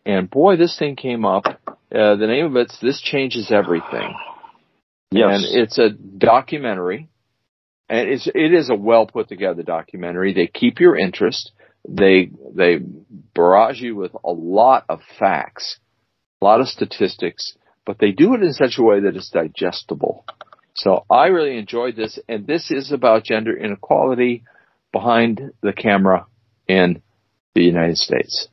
and 0.06 0.30
boy, 0.30 0.56
this 0.56 0.78
thing 0.78 0.96
came 0.96 1.26
up. 1.26 1.46
Uh, 1.46 2.16
the 2.16 2.28
name 2.28 2.46
of 2.46 2.56
it's 2.56 2.80
"This 2.80 3.02
Changes 3.02 3.52
Everything," 3.52 4.14
Yes. 5.12 5.46
and 5.46 5.62
it's 5.62 5.78
a 5.78 5.90
documentary, 5.90 7.10
and 7.90 8.10
it's 8.10 8.28
it 8.28 8.54
is 8.54 8.70
a 8.70 8.76
well 8.76 9.08
put 9.08 9.28
together 9.28 9.64
documentary. 9.64 10.34
They 10.34 10.48
keep 10.48 10.80
your 10.80 10.98
interest. 10.98 11.52
They 11.88 12.30
they 12.54 12.80
barrage 13.34 13.82
you 13.82 13.96
with 13.96 14.14
a 14.24 14.32
lot 14.32 14.86
of 14.90 15.02
facts, 15.20 15.80
a 16.42 16.46
lot 16.46 16.62
of 16.62 16.68
statistics, 16.68 17.58
but 17.86 18.00
they 18.00 18.12
do 18.12 18.34
it 18.34 18.44
in 18.44 18.54
such 18.54 18.78
a 18.78 18.84
way 18.84 19.02
that 19.02 19.16
it's 19.16 19.30
digestible. 19.30 20.26
So 20.74 21.06
I 21.10 21.28
really 21.28 21.58
enjoyed 21.58 21.96
this, 21.96 22.20
and 22.30 22.46
this 22.46 22.70
is 22.70 22.92
about 22.92 23.24
gender 23.24 23.56
inequality 23.58 24.44
behind 24.92 25.52
the 25.62 25.74
camera 25.74 26.28
in 26.68 27.02
the 27.58 27.66
United 27.66 27.98
States. 27.98 28.48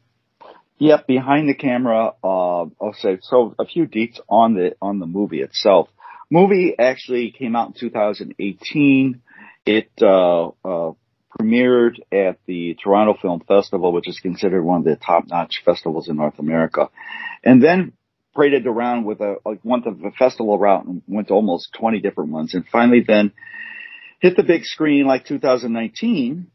Yep, 0.78 1.06
behind 1.06 1.48
the 1.48 1.54
camera. 1.54 2.12
Uh, 2.22 2.66
I'll 2.80 2.94
say 2.94 3.18
so. 3.22 3.54
A 3.58 3.64
few 3.64 3.86
deets 3.86 4.18
on 4.28 4.54
the 4.54 4.74
on 4.82 4.98
the 4.98 5.06
movie 5.06 5.40
itself. 5.40 5.88
Movie 6.30 6.74
actually 6.78 7.30
came 7.30 7.54
out 7.54 7.68
in 7.68 7.74
2018. 7.74 9.22
It 9.66 9.90
uh, 10.02 10.48
uh, 10.64 10.92
premiered 11.38 12.00
at 12.12 12.38
the 12.46 12.76
Toronto 12.82 13.16
Film 13.20 13.40
Festival, 13.46 13.92
which 13.92 14.08
is 14.08 14.18
considered 14.18 14.62
one 14.62 14.78
of 14.80 14.84
the 14.84 14.96
top-notch 14.96 15.62
festivals 15.64 16.08
in 16.08 16.16
North 16.16 16.38
America, 16.38 16.90
and 17.44 17.62
then 17.62 17.92
paraded 18.34 18.66
around 18.66 19.04
with 19.04 19.20
a 19.20 19.36
like 19.44 19.60
went 19.62 19.84
the 19.84 20.10
festival 20.18 20.58
route 20.58 20.86
and 20.86 21.02
went 21.06 21.28
to 21.28 21.34
almost 21.34 21.72
20 21.78 22.00
different 22.00 22.30
ones, 22.30 22.52
and 22.54 22.66
finally 22.66 23.04
then 23.06 23.32
hit 24.18 24.36
the 24.36 24.42
big 24.42 24.64
screen 24.64 25.06
like 25.06 25.24
2019 25.24 26.50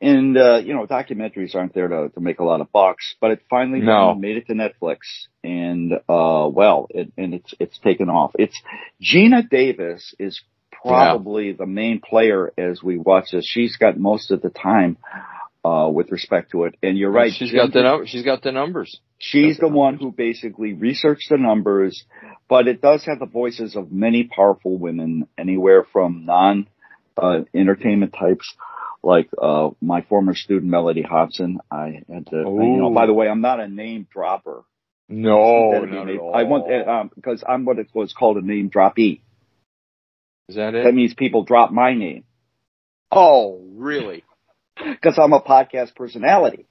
and 0.00 0.36
uh, 0.36 0.56
you 0.64 0.74
know, 0.74 0.86
documentaries 0.86 1.54
aren't 1.54 1.74
there 1.74 1.88
to, 1.88 2.08
to 2.14 2.20
make 2.20 2.40
a 2.40 2.44
lot 2.44 2.60
of 2.60 2.72
bucks, 2.72 3.14
but 3.20 3.32
it 3.32 3.40
finally 3.50 3.80
No. 3.80 4.14
made 4.14 4.36
it 4.38 4.46
to 4.46 4.54
Netflix, 4.54 4.98
and 5.44 5.92
uh, 5.92 6.48
well, 6.48 6.86
it, 6.90 7.12
and 7.18 7.34
it's 7.34 7.54
it's 7.60 7.78
taken 7.78 8.08
off. 8.08 8.32
It's 8.38 8.58
Geena 9.02 9.48
Davis 9.48 10.14
is 10.18 10.40
probably 10.82 11.52
the 11.52 11.66
main 11.66 12.00
player 12.00 12.52
as 12.56 12.82
we 12.82 12.96
watch 12.96 13.32
this. 13.32 13.46
She's 13.46 13.76
got 13.76 13.98
most 13.98 14.30
of 14.30 14.40
the 14.40 14.48
time 14.48 14.96
uh, 15.64 15.90
with 15.92 16.10
respect 16.10 16.52
to 16.52 16.64
it, 16.64 16.76
and 16.82 16.96
you're 16.96 17.10
right. 17.10 17.30
She's 17.32 17.50
Ginger- 17.50 17.66
got 17.66 17.72
the 17.74 17.82
num- 17.82 18.06
she's 18.06 18.24
got 18.24 18.42
the 18.42 18.52
numbers. 18.52 18.98
She's 19.18 19.58
the 19.58 19.68
one 19.68 19.96
who 19.98 20.10
basically 20.12 20.72
researched 20.72 21.28
the 21.28 21.36
numbers, 21.36 22.04
but 22.48 22.68
it 22.68 22.80
does 22.80 23.04
have 23.04 23.18
the 23.18 23.26
voices 23.26 23.76
of 23.76 23.92
many 23.92 24.24
powerful 24.24 24.78
women, 24.78 25.28
anywhere 25.36 25.84
from 25.92 26.24
non 26.24 26.68
uh, 27.18 27.40
entertainment 27.54 28.14
types 28.18 28.54
like 29.02 29.28
uh, 29.40 29.70
my 29.80 30.02
former 30.02 30.34
student 30.34 30.70
Mellody 30.70 31.04
Hobson. 31.04 31.58
I 31.70 32.02
had 32.12 32.26
to, 32.28 32.36
you 32.36 32.76
know. 32.78 32.90
By 32.90 33.06
the 33.06 33.14
way, 33.14 33.28
I'm 33.28 33.40
not 33.40 33.60
a 33.60 33.68
name 33.68 34.06
dropper. 34.12 34.62
No, 35.08 35.84
not 35.84 36.08
at 36.08 36.18
all. 36.18 36.34
I 36.34 36.44
want 36.44 36.88
um, 36.88 37.10
because 37.14 37.42
I'm 37.48 37.64
what 37.64 37.78
it 37.78 37.88
was 37.94 38.12
called 38.12 38.36
a 38.36 38.46
name 38.46 38.70
droppee. 38.70 39.20
Is 40.48 40.56
that 40.56 40.74
it? 40.74 40.84
That 40.84 40.94
means 40.94 41.14
people 41.14 41.44
drop 41.44 41.70
my 41.72 41.94
name 41.94 42.24
Oh, 43.12 43.60
really? 43.74 44.24
because 44.76 45.18
I'm 45.18 45.32
a 45.32 45.40
podcast 45.40 45.94
personality. 45.94 46.66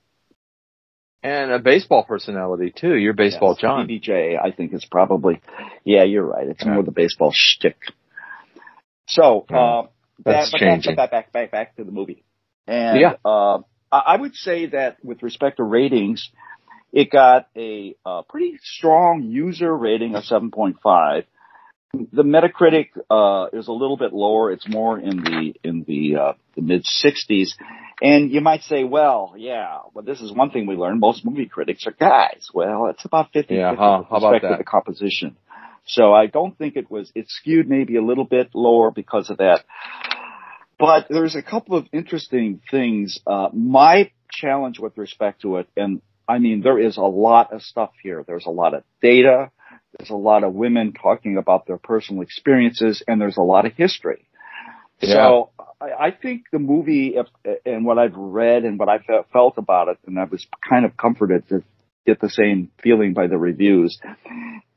And 1.21 1.51
a 1.51 1.59
baseball 1.59 2.05
personality 2.05 2.73
too. 2.73 2.95
You're 2.95 3.13
baseball 3.13 3.49
Yes, 3.51 3.61
Jon. 3.61 3.87
BBJ, 3.87 4.41
I 4.41 4.51
think 4.51 4.71
it's 4.71 4.85
probably. 4.85 5.41
Yeah, 5.83 6.03
you're 6.05 6.25
right. 6.25 6.47
It's 6.47 6.63
Yeah. 6.63 6.75
more 6.75 6.83
the 6.83 6.91
baseball 6.91 7.31
shtick. 7.33 7.77
So, 9.07 9.45
uh, 9.49 9.87
that's 10.25 10.51
that, 10.51 10.60
changing. 10.60 10.95
Back, 10.95 11.12
back, 11.12 11.32
back, 11.32 11.51
back 11.51 11.75
to 11.77 11.84
the 11.84 11.91
movie. 11.91 12.23
And, 12.67 12.99
Yeah. 12.99 13.13
uh, 13.25 13.60
I 13.91 14.17
would 14.17 14.36
say 14.36 14.67
that 14.67 15.03
with 15.03 15.23
respect 15.23 15.58
to 15.58 15.63
ratings, 15.63 16.29
it 16.91 17.10
got 17.10 17.47
a, 17.55 17.95
uh 18.05 18.21
pretty 18.23 18.58
strong 18.62 19.23
user 19.23 19.75
rating 19.75 20.15
of 20.15 20.23
7.5. 20.25 21.25
The 21.93 22.23
Metacritic, 22.23 22.89
uh, 23.10 23.47
is 23.51 23.67
a 23.67 23.71
little 23.71 23.97
bit 23.97 24.13
lower. 24.13 24.51
It's 24.51 24.67
more 24.69 24.99
in 24.99 25.17
the, 25.23 25.53
in 25.63 25.84
the, 25.88 26.15
uh, 26.17 26.34
the 26.55 26.62
mid 26.62 26.84
60s. 26.86 27.53
And 28.01 28.32
you 28.32 28.41
might 28.41 28.62
say, 28.62 28.84
well, 28.84 29.34
yeah, 29.38 29.79
but 29.95 30.05
this 30.05 30.21
is 30.21 30.32
one 30.32 30.51
thing 30.51 30.67
we 30.67 30.75
learned. 30.75 30.99
Most 30.99 31.25
movie 31.25 31.47
critics 31.47 31.86
are 31.88 31.91
guys. 31.91 32.49
Well, 32.53 32.88
it's 32.88 33.05
about 33.05 33.32
50 33.34 33.55
Yeah, 33.55 33.71
with 33.71 33.79
huh, 33.79 34.03
how 34.10 34.17
about 34.17 34.32
respect 34.34 34.53
to 34.53 34.58
the 34.60 34.63
composition. 34.63 35.36
So 35.86 36.13
I 36.13 36.27
don't 36.27 36.55
think 36.58 36.75
it 36.75 36.91
was, 36.91 37.12
it 37.15 37.25
skewed 37.29 37.67
maybe 37.67 37.95
a 37.95 38.03
little 38.03 38.23
bit 38.25 38.51
lower 38.53 38.91
because 38.91 39.32
of 39.32 39.38
that. 39.38 39.63
But 40.79 41.07
there's 41.09 41.35
a 41.35 41.43
couple 41.43 41.75
of 41.77 41.87
interesting 41.91 42.61
things. 42.71 43.19
Uh, 43.27 43.49
my 43.53 44.11
challenge 44.31 44.79
with 44.79 44.97
respect 44.97 45.41
to 45.41 45.57
it, 45.57 45.67
and 45.75 46.01
I 46.27 46.39
mean, 46.39 46.61
there 46.61 46.79
is 46.79 46.97
a 46.97 47.01
lot 47.01 47.51
of 47.53 47.61
stuff 47.61 47.91
here. 48.01 48.23
There's 48.25 48.45
a 48.45 48.51
lot 48.51 48.73
of 48.73 48.83
data. 49.01 49.51
There's 49.97 50.09
a 50.09 50.15
lot 50.15 50.43
of 50.43 50.53
women 50.53 50.93
talking 50.93 51.37
about 51.37 51.67
their 51.67 51.77
personal 51.77 52.21
experiences, 52.21 53.03
and 53.07 53.19
there's 53.19 53.37
a 53.37 53.41
lot 53.41 53.65
of 53.65 53.73
history. 53.73 54.25
So 55.01 55.51
I, 55.81 56.07
I 56.07 56.11
think 56.11 56.43
the 56.51 56.59
movie, 56.59 57.15
if, 57.15 57.27
and 57.65 57.85
what 57.85 57.97
I've 57.97 58.15
read 58.15 58.63
and 58.63 58.77
what 58.77 58.89
I 58.89 58.99
felt 59.33 59.57
about 59.57 59.87
it, 59.87 59.97
and 60.05 60.19
I 60.19 60.25
was 60.25 60.45
kind 60.67 60.85
of 60.85 60.95
comforted 60.95 61.43
that 61.49 61.63
get 62.09 62.19
the 62.19 62.29
same 62.29 62.71
feeling 62.81 63.13
by 63.13 63.27
the 63.27 63.37
reviews, 63.37 63.99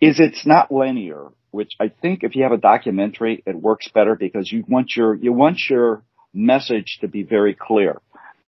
is 0.00 0.20
it's 0.20 0.46
not 0.46 0.70
linear, 0.70 1.28
which 1.50 1.72
I 1.80 1.88
think 1.88 2.22
if 2.22 2.34
you 2.36 2.42
have 2.42 2.52
a 2.52 2.58
documentary, 2.58 3.42
it 3.46 3.56
works 3.56 3.88
better 3.92 4.14
because 4.14 4.50
you 4.50 4.64
want 4.68 4.92
your, 4.96 5.14
you 5.14 5.32
want 5.32 5.58
your 5.68 6.02
message 6.34 6.98
to 7.00 7.08
be 7.08 7.22
very 7.22 7.54
clear. 7.54 8.00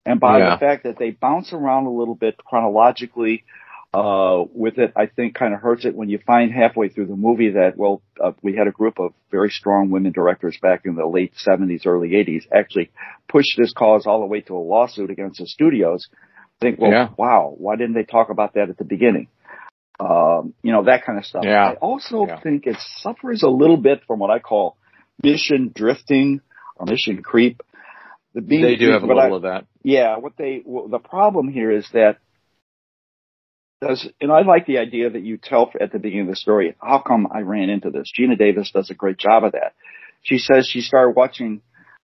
And 0.05 0.19
by 0.19 0.39
yeah. 0.39 0.51
the 0.51 0.59
fact 0.59 0.83
that 0.83 0.97
they 0.97 1.11
bounce 1.11 1.53
around 1.53 1.85
a 1.85 1.91
little 1.91 2.15
bit 2.15 2.37
chronologically, 2.37 3.43
uh, 3.91 4.43
with 4.53 4.77
it, 4.77 4.93
I 4.95 5.07
think 5.07 5.33
kind 5.33 5.53
of 5.53 5.61
hurts 5.61 5.83
it 5.83 5.95
when 5.95 6.09
you 6.09 6.19
find 6.25 6.51
halfway 6.51 6.89
through 6.89 7.07
the 7.07 7.15
movie 7.15 7.51
that, 7.51 7.75
well, 7.75 8.03
uh, 8.23 8.33
we 8.43 8.55
had 8.55 8.67
a 8.67 8.71
group 8.71 8.99
of 8.99 9.13
very 9.31 9.49
strong 9.49 9.89
women 9.89 10.11
directors 10.11 10.57
back 10.61 10.81
in 10.85 10.95
the 10.95 11.07
late 11.07 11.33
70s, 11.47 11.87
early 11.87 12.09
80s 12.09 12.43
actually 12.53 12.91
push 13.27 13.45
this 13.57 13.73
cause 13.73 14.05
all 14.05 14.19
the 14.19 14.27
way 14.27 14.41
to 14.41 14.55
a 14.55 14.59
lawsuit 14.59 15.09
against 15.09 15.39
the 15.39 15.47
studios. 15.47 16.07
Think, 16.61 16.79
well, 16.79 16.91
yeah. 16.91 17.09
wow, 17.17 17.53
why 17.57 17.77
didn't 17.77 17.93
they 17.93 18.03
talk 18.03 18.29
about 18.29 18.55
that 18.55 18.69
at 18.69 18.77
the 18.77 18.83
beginning? 18.83 19.27
Um, 19.99 20.53
you 20.61 20.71
know, 20.71 20.83
that 20.85 21.05
kind 21.05 21.17
of 21.17 21.25
stuff. 21.25 21.43
Yeah. 21.45 21.71
I 21.71 21.73
also 21.75 22.25
yeah. 22.25 22.39
think 22.41 22.67
it 22.67 22.77
suffers 22.97 23.43
a 23.43 23.49
little 23.49 23.77
bit 23.77 24.01
from 24.07 24.19
what 24.19 24.29
I 24.29 24.39
call 24.39 24.77
mission 25.21 25.71
drifting 25.73 26.41
or 26.75 26.85
mission 26.85 27.21
creep. 27.21 27.61
The 28.33 28.41
being, 28.41 28.61
they 28.61 28.75
do 28.75 28.91
have 28.91 29.03
a 29.03 29.07
little 29.07 29.21
I, 29.21 29.35
of 29.35 29.41
that. 29.43 29.65
Yeah, 29.83 30.17
what 30.17 30.33
they, 30.37 30.61
well, 30.65 30.87
the 30.87 30.99
problem 30.99 31.49
here 31.49 31.71
is 31.71 31.87
that 31.93 32.17
does, 33.81 34.07
and 34.19 34.31
I 34.31 34.41
like 34.41 34.65
the 34.65 34.77
idea 34.79 35.09
that 35.09 35.21
you 35.21 35.37
tell 35.37 35.71
at 35.79 35.91
the 35.91 35.99
beginning 35.99 36.27
of 36.27 36.31
the 36.31 36.35
story, 36.35 36.75
how 36.81 36.99
come 36.99 37.27
I 37.31 37.39
ran 37.39 37.69
into 37.69 37.89
this? 37.89 38.11
Geena 38.17 38.37
Davis 38.37 38.71
does 38.71 38.89
a 38.89 38.93
great 38.93 39.17
job 39.17 39.43
of 39.43 39.53
that. 39.53 39.73
She 40.21 40.37
says 40.37 40.67
she 40.67 40.81
started 40.81 41.15
watching, 41.15 41.61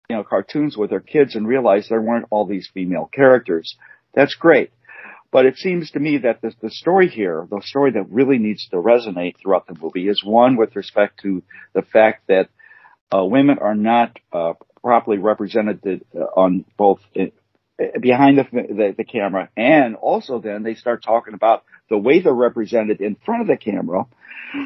you 0.09 0.15
know, 0.15 0.23
cartoons 0.23 0.75
with 0.75 0.91
her 0.91 0.99
kids 0.99 1.35
and 1.35 1.47
realized 1.47 1.89
there 1.89 2.01
weren't 2.01 2.25
all 2.31 2.45
these 2.45 2.69
female 2.73 3.09
characters. 3.13 3.75
That's 4.13 4.35
great. 4.35 4.71
But 5.31 5.45
it 5.45 5.57
seems 5.57 5.91
to 5.91 5.99
me 5.99 6.17
that 6.19 6.41
the, 6.41 6.53
the 6.59 6.71
story 6.71 7.07
here, 7.07 7.47
the 7.49 7.61
story 7.63 7.91
that 7.91 8.09
really 8.09 8.39
needs 8.39 8.67
to 8.69 8.77
resonate 8.77 9.35
throughout 9.37 9.67
the 9.67 9.75
movie 9.79 10.07
is 10.07 10.23
one 10.23 10.57
with 10.57 10.75
respect 10.75 11.19
to 11.21 11.43
the 11.73 11.83
fact 11.83 12.27
that 12.27 12.49
uh, 13.13 13.23
women 13.23 13.59
are 13.59 13.75
not 13.75 14.17
uh, 14.33 14.53
properly 14.81 15.17
represented 15.17 16.03
uh, 16.15 16.19
on 16.35 16.65
both 16.77 16.99
behind 18.01 18.37
the, 18.37 18.43
the, 18.51 18.95
the 18.97 19.03
camera, 19.03 19.49
and 19.55 19.95
also 19.95 20.39
then 20.39 20.63
they 20.63 20.75
start 20.75 21.03
talking 21.03 21.33
about 21.33 21.63
the 21.89 21.97
way 21.97 22.21
they're 22.21 22.33
represented 22.33 23.01
in 23.01 23.15
front 23.25 23.41
of 23.41 23.47
the 23.47 23.57
camera 23.57 24.05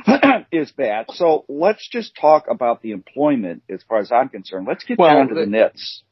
is 0.51 0.71
bad. 0.71 1.05
So 1.09 1.45
let's 1.47 1.87
just 1.89 2.15
talk 2.19 2.45
about 2.49 2.81
the 2.81 2.91
employment 2.91 3.63
as 3.69 3.83
far 3.83 3.99
as 3.99 4.11
I'm 4.11 4.29
concerned. 4.29 4.67
Let's 4.67 4.83
get 4.83 4.97
well, 4.97 5.13
down 5.13 5.27
to 5.29 5.35
the, 5.35 5.41
the 5.41 5.47
nits. 5.47 6.03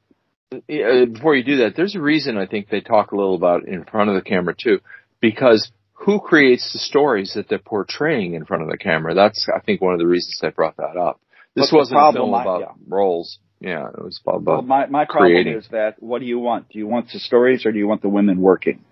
Uh, 0.54 1.06
before 1.06 1.36
you 1.36 1.44
do 1.44 1.58
that, 1.58 1.76
there's 1.78 1.96
a 1.96 2.02
reason 2.02 2.38
I 2.38 2.46
think 2.46 2.70
they 2.70 2.82
talk 2.82 3.12
a 3.12 3.16
little 3.16 3.36
about 3.36 3.68
in 3.68 3.86
front 3.86 4.10
of 4.10 4.16
the 4.16 4.22
camera 4.22 4.54
too, 4.58 4.80
because 5.22 5.72
who 5.94 6.20
creates 6.20 6.74
the 6.74 6.80
stories 6.80 7.34
that 7.36 7.48
they're 7.48 7.60
portraying 7.60 8.34
in 8.34 8.44
front 8.46 8.64
of 8.64 8.70
the 8.70 8.78
camera? 8.78 9.14
That's 9.14 9.48
I 9.54 9.60
think 9.62 9.82
one 9.82 9.94
of 9.94 10.00
the 10.00 10.08
reasons 10.08 10.38
they 10.42 10.50
brought 10.50 10.78
that 10.78 10.98
up. 10.98 11.22
This 11.56 11.72
wasn't 11.72 12.00
a 12.00 12.12
film 12.14 12.34
about 12.34 12.62
yeah. 12.62 12.74
roles. 12.88 13.40
Yeah, 13.62 13.90
it 13.90 14.04
was 14.04 14.20
about 14.26 14.44
well, 14.44 14.62
my 14.62 14.88
my 14.88 15.06
problem 15.06 15.32
creating. 15.32 15.54
is 15.54 15.68
that 15.72 16.02
what 16.02 16.20
do 16.20 16.26
you 16.26 16.40
want? 16.40 16.70
Do 16.70 16.80
you 16.80 16.88
want 16.88 17.12
the 17.14 17.20
stories 17.20 17.66
or 17.66 17.72
do 17.72 17.78
you 17.78 17.88
want 17.88 18.02
the 18.02 18.10
women 18.10 18.42
working? 18.42 18.84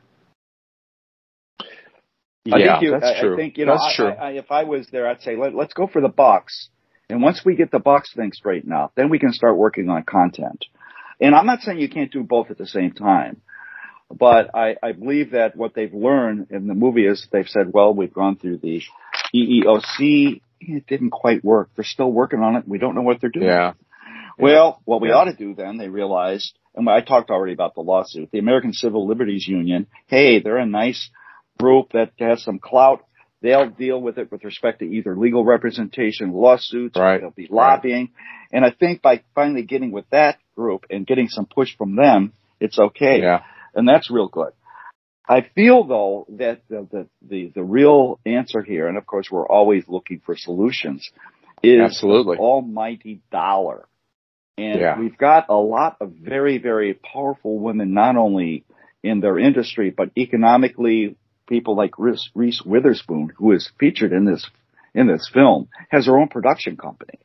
Yeah, 2.46 2.80
you, 2.80 2.92
that's 2.92 3.18
I, 3.18 3.22
true. 3.22 3.34
I 3.34 3.38
think 3.38 3.58
you 3.58 3.66
know, 3.66 3.74
that's 3.74 3.96
true. 3.96 4.08
I, 4.08 4.32
if 4.32 4.52
I 4.52 4.64
was 4.64 4.88
there, 4.92 5.08
I'd 5.08 5.22
say 5.22 5.36
Let, 5.36 5.56
let's 5.56 5.74
go 5.74 5.88
for 5.88 6.02
the 6.02 6.08
box, 6.08 6.70
and 7.10 7.22
once 7.22 7.42
we 7.44 7.56
get 7.56 7.72
the 7.72 7.80
box 7.80 8.14
thing 8.16 8.32
straightened 8.32 8.74
out, 8.74 8.94
then 8.96 9.10
we 9.10 9.20
can 9.20 9.34
start 9.34 9.58
working 9.58 9.90
on 9.90 10.04
content. 10.04 10.66
And 11.20 11.36
I'm 11.36 11.46
not 11.46 11.62
saying 11.62 11.80
you 11.80 11.90
can't 11.90 12.12
do 12.12 12.24
both 12.24 12.50
at 12.50 12.58
the 12.58 12.68
same 12.68 12.92
time, 12.92 13.42
but 14.12 14.56
I, 14.56 14.76
I 14.82 14.94
believe 14.94 15.32
that 15.32 15.56
what 15.56 15.74
they've 15.76 15.94
learned 15.94 16.48
in 16.52 16.68
the 16.68 16.74
movie 16.74 17.06
is 17.06 17.28
they've 17.32 17.48
said, 17.48 17.72
well, 17.74 17.94
we've 17.94 18.14
gone 18.14 18.38
through 18.38 18.58
the 18.58 18.82
EEOC. 19.36 20.42
It 20.62 20.88
didn't 20.88 21.12
quite 21.12 21.44
work. 21.44 21.70
They're 21.76 21.86
still 21.86 22.12
working 22.12 22.40
on 22.40 22.56
it. 22.56 22.68
We 22.68 22.80
don't 22.80 22.96
know 22.96 23.02
what 23.02 23.22
they're 23.22 23.30
doing. 23.30 23.48
Yeah. 23.48 23.74
Well, 24.38 24.82
what 24.86 25.02
we 25.02 25.10
yeah. 25.10 25.16
ought 25.16 25.26
to 25.26 25.36
do 25.36 25.54
then, 25.54 25.78
they 25.78 25.90
realized, 25.90 26.58
and 26.74 26.90
I 26.90 27.02
talked 27.02 27.30
already 27.30 27.54
about 27.54 27.76
the 27.76 27.82
lawsuit, 27.82 28.30
the 28.32 28.40
American 28.40 28.74
Civil 28.74 29.06
Liberties 29.06 29.46
Union, 29.48 29.88
hey, 30.08 30.40
they're 30.40 30.58
a 30.58 30.66
nice 30.66 31.10
group 31.60 31.92
that 31.92 32.14
has 32.20 32.44
some 32.44 32.58
clout. 32.58 33.04
They'll 33.42 33.70
deal 33.70 34.02
with 34.02 34.18
it 34.18 34.32
with 34.32 34.44
respect 34.44 34.80
to 34.80 34.86
either 34.86 35.16
legal 35.16 35.46
representation, 35.46 36.32
lawsuits, 36.32 36.98
right. 36.98 37.22
they'll 37.22 37.32
be 37.32 37.48
lobbying. 37.50 38.12
Right. 38.14 38.54
And 38.54 38.66
I 38.66 38.72
think 38.72 39.02
by 39.02 39.24
finally 39.36 39.64
getting 39.64 39.92
with 39.92 40.10
that 40.12 40.40
group 40.60 40.86
and 40.90 41.08
getting 41.08 41.30
some 41.30 41.46
push 41.46 41.72
from 41.78 41.96
them, 41.96 42.34
it's 42.60 42.78
okay. 42.78 43.22
Yeah. 43.22 43.44
And 43.74 43.88
that's 43.88 44.12
real 44.12 44.28
good. 44.28 44.52
I 45.28 45.46
feel 45.56 45.84
though 45.86 46.26
that 46.38 46.62
the, 46.70 46.88
the, 46.92 47.08
the, 47.32 47.52
the 47.56 47.64
real 47.64 48.20
answer 48.26 48.62
here, 48.62 48.88
and 48.88 48.98
of 48.98 49.06
course 49.06 49.28
we're 49.32 49.48
always 49.48 49.84
looking 49.88 50.22
for 50.26 50.36
solutions, 50.36 51.10
is 51.62 51.80
Absolutely. 51.80 52.38
almighty 52.38 53.22
dollar. 53.32 53.88
And 54.58 54.80
yeah. 54.80 55.00
we've 55.00 55.18
got 55.18 55.46
a 55.50 55.56
lot 55.56 55.98
of 56.02 56.12
very, 56.12 56.58
very 56.58 56.94
powerful 56.94 57.60
women, 57.60 57.94
not 57.94 58.18
only 58.18 58.66
in 59.02 59.22
their 59.22 59.40
industry, 59.40 59.94
but 59.96 60.10
economically. 60.18 61.16
People 61.48 61.76
like 61.76 61.98
Reese, 61.98 62.30
Reese 62.36 62.62
Witherspoon, 62.64 63.32
who 63.38 63.54
is 63.54 63.72
featured 63.80 64.12
in 64.12 64.26
this 64.26 64.48
in 64.94 65.08
this 65.08 65.30
film, 65.34 65.70
has 65.90 66.06
her 66.06 66.18
own 66.20 66.28
production 66.28 66.78
company. 66.78 67.18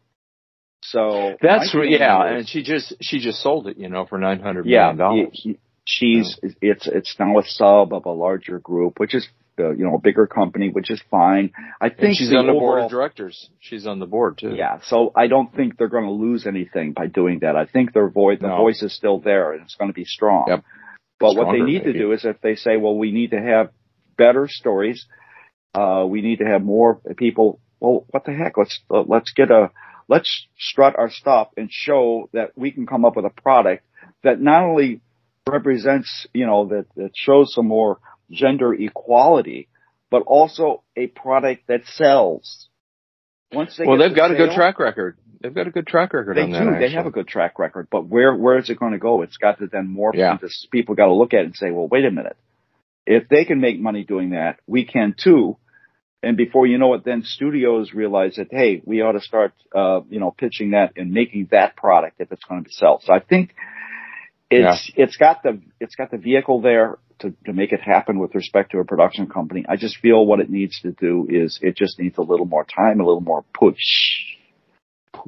So 0.90 1.36
that's 1.40 1.74
re- 1.74 1.96
yeah, 1.98 2.36
and 2.36 2.48
she 2.48 2.62
just 2.62 2.94
she 3.00 3.18
just 3.18 3.42
sold 3.42 3.68
it, 3.68 3.78
you 3.78 3.88
know, 3.88 4.04
for 4.06 4.18
nine 4.18 4.40
hundred 4.40 4.66
million 4.66 4.96
dollars. 4.96 5.46
She's 5.86 6.38
yeah. 6.42 6.50
it's 6.60 6.86
it's 6.86 7.16
now 7.18 7.38
a 7.38 7.42
sub 7.44 7.92
of 7.92 8.04
a 8.06 8.10
larger 8.10 8.58
group, 8.58 8.98
which 8.98 9.14
is 9.14 9.26
uh, 9.58 9.70
you 9.70 9.84
know, 9.84 9.94
a 9.94 10.00
bigger 10.00 10.26
company, 10.26 10.68
which 10.70 10.90
is 10.90 11.00
fine. 11.10 11.52
I 11.80 11.88
think 11.88 12.00
and 12.02 12.16
she's 12.16 12.34
on 12.34 12.46
the 12.46 12.52
overall, 12.52 12.60
board 12.60 12.82
of 12.84 12.90
directors. 12.90 13.50
She's 13.60 13.86
on 13.86 13.98
the 13.98 14.06
board 14.06 14.38
too. 14.38 14.54
Yeah, 14.54 14.80
so 14.82 15.12
I 15.14 15.26
don't 15.26 15.54
think 15.54 15.78
they're 15.78 15.88
going 15.88 16.06
to 16.06 16.10
lose 16.10 16.46
anything 16.46 16.92
by 16.92 17.06
doing 17.06 17.40
that. 17.40 17.56
I 17.56 17.66
think 17.66 17.92
their 17.92 18.08
voice, 18.08 18.38
the 18.40 18.48
no. 18.48 18.56
voice 18.56 18.82
is 18.82 18.94
still 18.94 19.20
there, 19.20 19.52
and 19.52 19.62
it's 19.62 19.76
going 19.76 19.90
to 19.90 19.94
be 19.94 20.04
strong. 20.04 20.46
Yep. 20.48 20.64
But 21.20 21.30
Stronger, 21.30 21.46
what 21.46 21.52
they 21.52 21.64
need 21.64 21.84
maybe. 21.84 21.92
to 21.92 21.98
do 21.98 22.12
is 22.12 22.24
if 22.24 22.40
they 22.40 22.56
say, 22.56 22.76
well, 22.76 22.96
we 22.96 23.12
need 23.12 23.30
to 23.30 23.40
have 23.40 23.70
better 24.16 24.48
stories, 24.48 25.06
uh, 25.74 26.04
we 26.08 26.20
need 26.20 26.40
to 26.40 26.46
have 26.46 26.62
more 26.62 27.00
people. 27.16 27.60
Well, 27.78 28.06
what 28.10 28.24
the 28.24 28.32
heck? 28.32 28.58
Let's 28.58 28.80
uh, 28.90 29.04
let's 29.06 29.32
get 29.32 29.50
a 29.50 29.70
let's 30.08 30.46
strut 30.58 30.94
our 30.98 31.10
stuff 31.10 31.48
and 31.56 31.68
show 31.70 32.28
that 32.32 32.50
we 32.56 32.70
can 32.70 32.86
come 32.86 33.04
up 33.04 33.16
with 33.16 33.24
a 33.24 33.30
product 33.42 33.84
that 34.22 34.40
not 34.40 34.62
only 34.64 35.00
represents, 35.48 36.26
you 36.32 36.46
know, 36.46 36.66
that, 36.66 36.86
that 36.96 37.10
shows 37.14 37.54
some 37.54 37.66
more 37.66 37.98
gender 38.30 38.72
equality, 38.72 39.68
but 40.10 40.22
also 40.26 40.82
a 40.96 41.06
product 41.06 41.66
that 41.68 41.84
sells. 41.86 42.68
Once 43.52 43.76
they 43.76 43.84
well, 43.84 43.98
they've 43.98 44.14
got 44.14 44.30
sale, 44.30 44.42
a 44.42 44.46
good 44.46 44.54
track 44.54 44.78
record. 44.78 45.16
They've 45.40 45.54
got 45.54 45.66
a 45.66 45.70
good 45.70 45.86
track 45.86 46.12
record. 46.12 46.36
They 46.36 46.42
on 46.42 46.52
do. 46.52 46.70
That, 46.70 46.78
they 46.80 46.90
have 46.92 47.06
a 47.06 47.10
good 47.10 47.28
track 47.28 47.58
record, 47.58 47.88
but 47.90 48.06
where 48.06 48.34
where 48.34 48.58
is 48.58 48.70
it 48.70 48.78
going 48.78 48.92
to 48.92 48.98
go? 48.98 49.22
It's 49.22 49.36
got 49.36 49.58
to 49.58 49.66
then 49.66 49.94
morph 49.96 50.14
yeah. 50.14 50.32
into 50.32 50.48
people 50.72 50.94
got 50.94 51.06
to 51.06 51.14
look 51.14 51.34
at 51.34 51.40
it 51.40 51.46
and 51.46 51.56
say, 51.56 51.70
well, 51.70 51.86
wait 51.86 52.04
a 52.04 52.10
minute. 52.10 52.36
If 53.06 53.28
they 53.28 53.44
can 53.44 53.60
make 53.60 53.78
money 53.78 54.04
doing 54.04 54.30
that, 54.30 54.58
we 54.66 54.86
can 54.86 55.14
too. 55.22 55.58
And 56.24 56.36
before 56.36 56.66
you 56.66 56.78
know 56.78 56.94
it, 56.94 57.04
then 57.04 57.22
studios 57.22 57.92
realize 57.92 58.36
that 58.36 58.48
hey, 58.50 58.82
we 58.84 59.02
ought 59.02 59.12
to 59.12 59.20
start, 59.20 59.52
uh, 59.74 60.00
you 60.08 60.20
know, 60.20 60.30
pitching 60.30 60.70
that 60.70 60.92
and 60.96 61.12
making 61.12 61.48
that 61.50 61.76
product 61.76 62.20
if 62.20 62.32
it's 62.32 62.44
going 62.44 62.64
to 62.64 62.72
sell. 62.72 63.00
So 63.04 63.12
I 63.12 63.20
think 63.20 63.54
it's 64.50 64.92
yeah. 64.94 65.04
it's 65.04 65.16
got 65.16 65.42
the 65.42 65.60
it's 65.80 65.94
got 65.94 66.10
the 66.10 66.18
vehicle 66.18 66.60
there 66.60 66.98
to, 67.20 67.34
to 67.46 67.52
make 67.52 67.72
it 67.72 67.80
happen 67.80 68.18
with 68.18 68.34
respect 68.34 68.72
to 68.72 68.78
a 68.78 68.84
production 68.84 69.28
company. 69.28 69.64
I 69.68 69.76
just 69.76 69.98
feel 69.98 70.24
what 70.24 70.40
it 70.40 70.50
needs 70.50 70.80
to 70.80 70.92
do 70.92 71.26
is 71.28 71.58
it 71.62 71.76
just 71.76 71.98
needs 71.98 72.18
a 72.18 72.22
little 72.22 72.46
more 72.46 72.64
time, 72.64 73.00
a 73.00 73.04
little 73.04 73.20
more 73.20 73.44
push. 73.54 73.78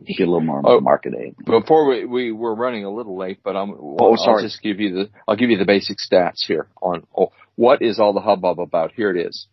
Get 0.04 0.26
a 0.26 0.30
little 0.30 0.40
more 0.40 0.61
oh, 0.64 0.80
marketing. 0.80 1.37
Before 1.44 1.88
we, 1.88 2.04
we 2.04 2.32
we're 2.32 2.54
running 2.54 2.85
a 2.85 2.90
little 2.90 3.16
late, 3.16 3.38
but 3.42 3.56
I'm. 3.56 3.72
Oh, 3.78 4.16
sorry. 4.16 4.42
I'll 4.42 4.42
just 4.42 4.61
give 4.61 4.80
you 4.80 4.92
the. 4.92 5.11
I'll 5.26 5.37
give 5.37 5.48
you 5.48 5.56
the 5.56 5.64
basic 5.64 5.98
stats 5.98 6.44
here 6.46 6.66
on 6.82 7.06
oh, 7.16 7.30
what 7.54 7.82
is 7.82 7.98
all 7.98 8.12
the 8.12 8.20
hubbub 8.20 8.59
about. 8.61 8.92
Here 8.92 9.16
it 9.16 9.26
is. 9.26 9.46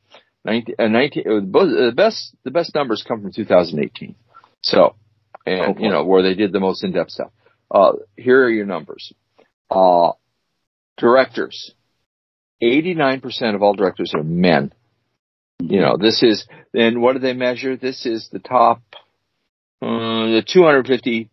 19, 0.46 0.76
uh, 0.78 0.88
19 0.88 1.24
uh, 1.26 1.34
the 1.36 1.94
best 1.96 2.36
the 2.44 2.52
best 2.52 2.76
numbers 2.76 3.04
come 3.08 3.22
from 3.22 3.32
2018. 3.32 4.16
So, 4.62 4.96
and 5.46 5.80
you 5.80 5.90
know 5.90 6.04
where 6.06 6.24
they 6.24 6.36
did 6.36 6.52
the 6.52 6.60
most 6.60 6.84
in 6.84 6.92
depth 6.92 7.12
stuff. 7.12 7.32
Uh, 7.72 7.94
here 8.16 8.44
are 8.44 8.50
your 8.50 8.66
numbers. 8.66 9.14
Uh, 9.70 10.12
directors, 10.98 11.74
89% 12.62 13.56
of 13.56 13.64
all 13.64 13.74
directors 13.74 14.14
are 14.16 14.24
men. 14.24 14.74
You 15.60 15.80
know, 15.80 15.98
this 15.98 16.24
is, 16.24 16.46
and 16.74 17.02
what 17.02 17.14
do 17.14 17.20
they 17.20 17.34
measure? 17.34 17.78
This 17.78 18.06
is 18.06 18.30
the 18.32 18.40
top, 18.40 18.82
uh, 19.82 19.88
the 19.88 20.44
250 20.46 21.30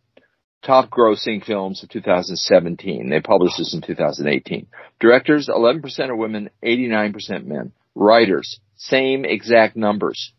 top 0.62 0.88
grossing 0.90 1.44
films 1.44 1.82
of 1.82 1.88
2017. 1.88 3.08
They 3.08 3.20
published 3.20 3.58
this 3.58 3.74
in 3.74 3.80
2018. 3.80 4.66
Directors, 4.98 5.48
11% 5.48 6.08
are 6.08 6.16
women, 6.16 6.50
89% 6.62 7.44
men. 7.44 7.72
Writers, 7.94 8.60
same 8.80 9.26
exact 9.26 9.76
numbers. 9.76 10.32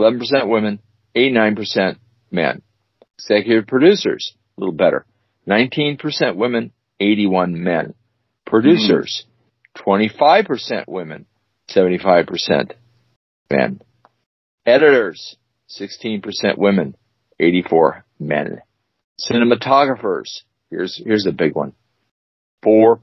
11% 0.00 0.48
women, 0.48 0.78
89% 1.16 1.96
men. 2.30 2.62
Executive 3.18 3.66
producers, 3.66 4.32
a 4.56 4.60
little 4.60 4.74
better. 4.74 5.04
19% 5.48 6.36
women, 6.36 6.70
81 7.00 7.62
men. 7.62 7.94
Producers, 8.46 9.24
mm. 9.76 10.46
25% 10.46 10.84
women, 10.86 11.26
75% 11.68 12.72
men. 13.50 13.80
Editors, 14.64 15.36
16% 15.68 16.22
women, 16.58 16.94
84 17.40 18.04
men. 18.20 18.60
Cinematographers, 19.20 20.42
here's, 20.70 21.02
here's 21.04 21.26
a 21.26 21.32
big 21.32 21.56
one. 21.56 21.72
4%. 22.64 23.00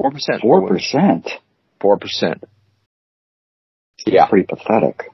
4%. 0.00 0.12
4%? 0.42 1.30
4%. 1.80 2.42
Yeah. 4.06 4.26
Pretty 4.26 4.46
pathetic. 4.46 5.04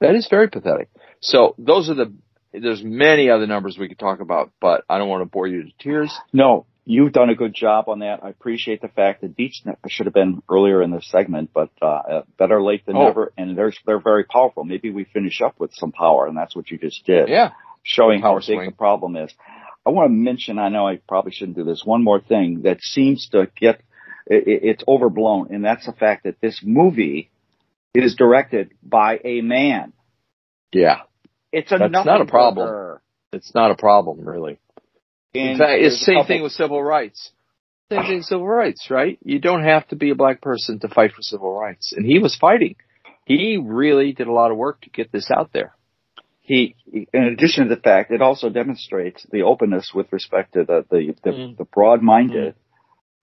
That 0.00 0.14
is 0.14 0.28
very 0.30 0.48
pathetic. 0.48 0.88
So 1.20 1.54
those 1.58 1.90
are 1.90 1.94
the, 1.94 2.12
there's 2.52 2.82
many 2.82 3.30
other 3.30 3.46
numbers 3.46 3.76
we 3.78 3.88
could 3.88 3.98
talk 3.98 4.20
about, 4.20 4.52
but 4.60 4.84
I 4.88 4.98
don't 4.98 5.08
want 5.08 5.22
to 5.22 5.26
bore 5.26 5.46
you 5.46 5.64
to 5.64 5.70
tears. 5.80 6.14
No, 6.32 6.66
you've 6.84 7.12
done 7.12 7.30
a 7.30 7.34
good 7.34 7.52
job 7.54 7.88
on 7.88 7.98
that. 8.00 8.20
I 8.22 8.28
appreciate 8.30 8.80
the 8.80 8.88
fact 8.88 9.22
that 9.22 9.34
each 9.38 9.62
should 9.88 10.06
have 10.06 10.14
been 10.14 10.42
earlier 10.48 10.82
in 10.82 10.90
the 10.90 11.02
segment, 11.02 11.50
but 11.52 11.70
uh, 11.82 12.22
better 12.38 12.62
late 12.62 12.86
than 12.86 12.96
Oh. 12.96 13.04
never. 13.04 13.32
And 13.36 13.58
they're 13.58 13.72
they're 13.86 14.00
very 14.00 14.24
powerful. 14.24 14.64
Maybe 14.64 14.90
we 14.90 15.04
finish 15.04 15.40
up 15.42 15.58
with 15.58 15.72
some 15.74 15.90
power, 15.92 16.26
and 16.26 16.36
that's 16.36 16.54
what 16.54 16.70
you 16.70 16.78
just 16.78 17.04
did. 17.04 17.28
Yeah. 17.28 17.50
showing 17.82 18.20
how 18.20 18.30
Power 18.30 18.40
big 18.40 18.44
swing. 18.56 18.66
the 18.70 18.76
problem 18.76 19.16
is. 19.16 19.32
I 19.86 19.90
want 19.90 20.06
to 20.08 20.12
mention. 20.14 20.58
I 20.58 20.68
know 20.68 20.86
I 20.86 21.00
probably 21.08 21.32
shouldn't 21.32 21.56
do 21.56 21.64
this. 21.64 21.82
One 21.84 22.04
more 22.04 22.20
thing 22.20 22.62
that 22.62 22.80
seems 22.82 23.28
to 23.30 23.48
get 23.58 23.80
it- 24.26 24.44
it's 24.64 24.84
overblown, 24.86 25.48
and 25.52 25.64
that's 25.64 25.86
the 25.86 25.92
fact 25.92 26.24
that 26.24 26.40
this 26.40 26.60
movie 26.62 27.30
is 27.94 28.14
directed 28.16 28.72
by 28.82 29.18
a 29.24 29.40
man. 29.40 29.92
Yeah. 30.72 31.00
It's 31.52 31.72
a 31.72 31.78
That's 31.78 32.06
not 32.06 32.20
a 32.20 32.26
problem. 32.26 32.98
It's 33.32 33.54
not 33.54 33.70
a 33.70 33.74
problem, 33.74 34.20
really. 34.20 34.58
And 35.34 35.50
In 35.52 35.58
fact, 35.58 35.80
it's 35.82 35.98
the 35.98 36.04
same 36.04 36.14
couple- 36.16 36.26
thing 36.28 36.42
with 36.42 36.52
civil 36.52 36.82
rights. 36.82 37.32
Same 37.90 38.02
thing 38.02 38.16
with 38.16 38.26
civil 38.26 38.46
rights, 38.46 38.90
right? 38.90 39.18
You 39.24 39.38
don't 39.38 39.64
have 39.64 39.86
to 39.88 39.96
be 39.96 40.10
a 40.10 40.14
black 40.14 40.40
person 40.42 40.78
to 40.80 40.88
fight 40.88 41.12
for 41.12 41.22
civil 41.22 41.52
rights. 41.58 41.92
And 41.96 42.04
he 42.04 42.18
was 42.18 42.36
fighting. 42.36 42.76
He 43.24 43.56
really 43.62 44.12
did 44.12 44.26
a 44.26 44.32
lot 44.32 44.50
of 44.50 44.56
work 44.58 44.82
to 44.82 44.90
get 44.90 45.10
this 45.12 45.30
out 45.30 45.52
there. 45.52 45.74
he, 46.40 46.74
in 47.12 47.24
addition 47.24 47.68
to 47.68 47.74
the 47.74 47.80
fact, 47.80 48.10
it 48.10 48.22
also 48.22 48.48
demonstrates 48.48 49.26
the 49.30 49.42
openness 49.42 49.92
with 49.94 50.10
respect 50.12 50.54
to 50.54 50.64
the 50.64 50.82
the, 50.90 51.14
the, 51.22 51.30
Mm. 51.30 51.56
the 51.58 51.64
broad-minded 51.64 52.54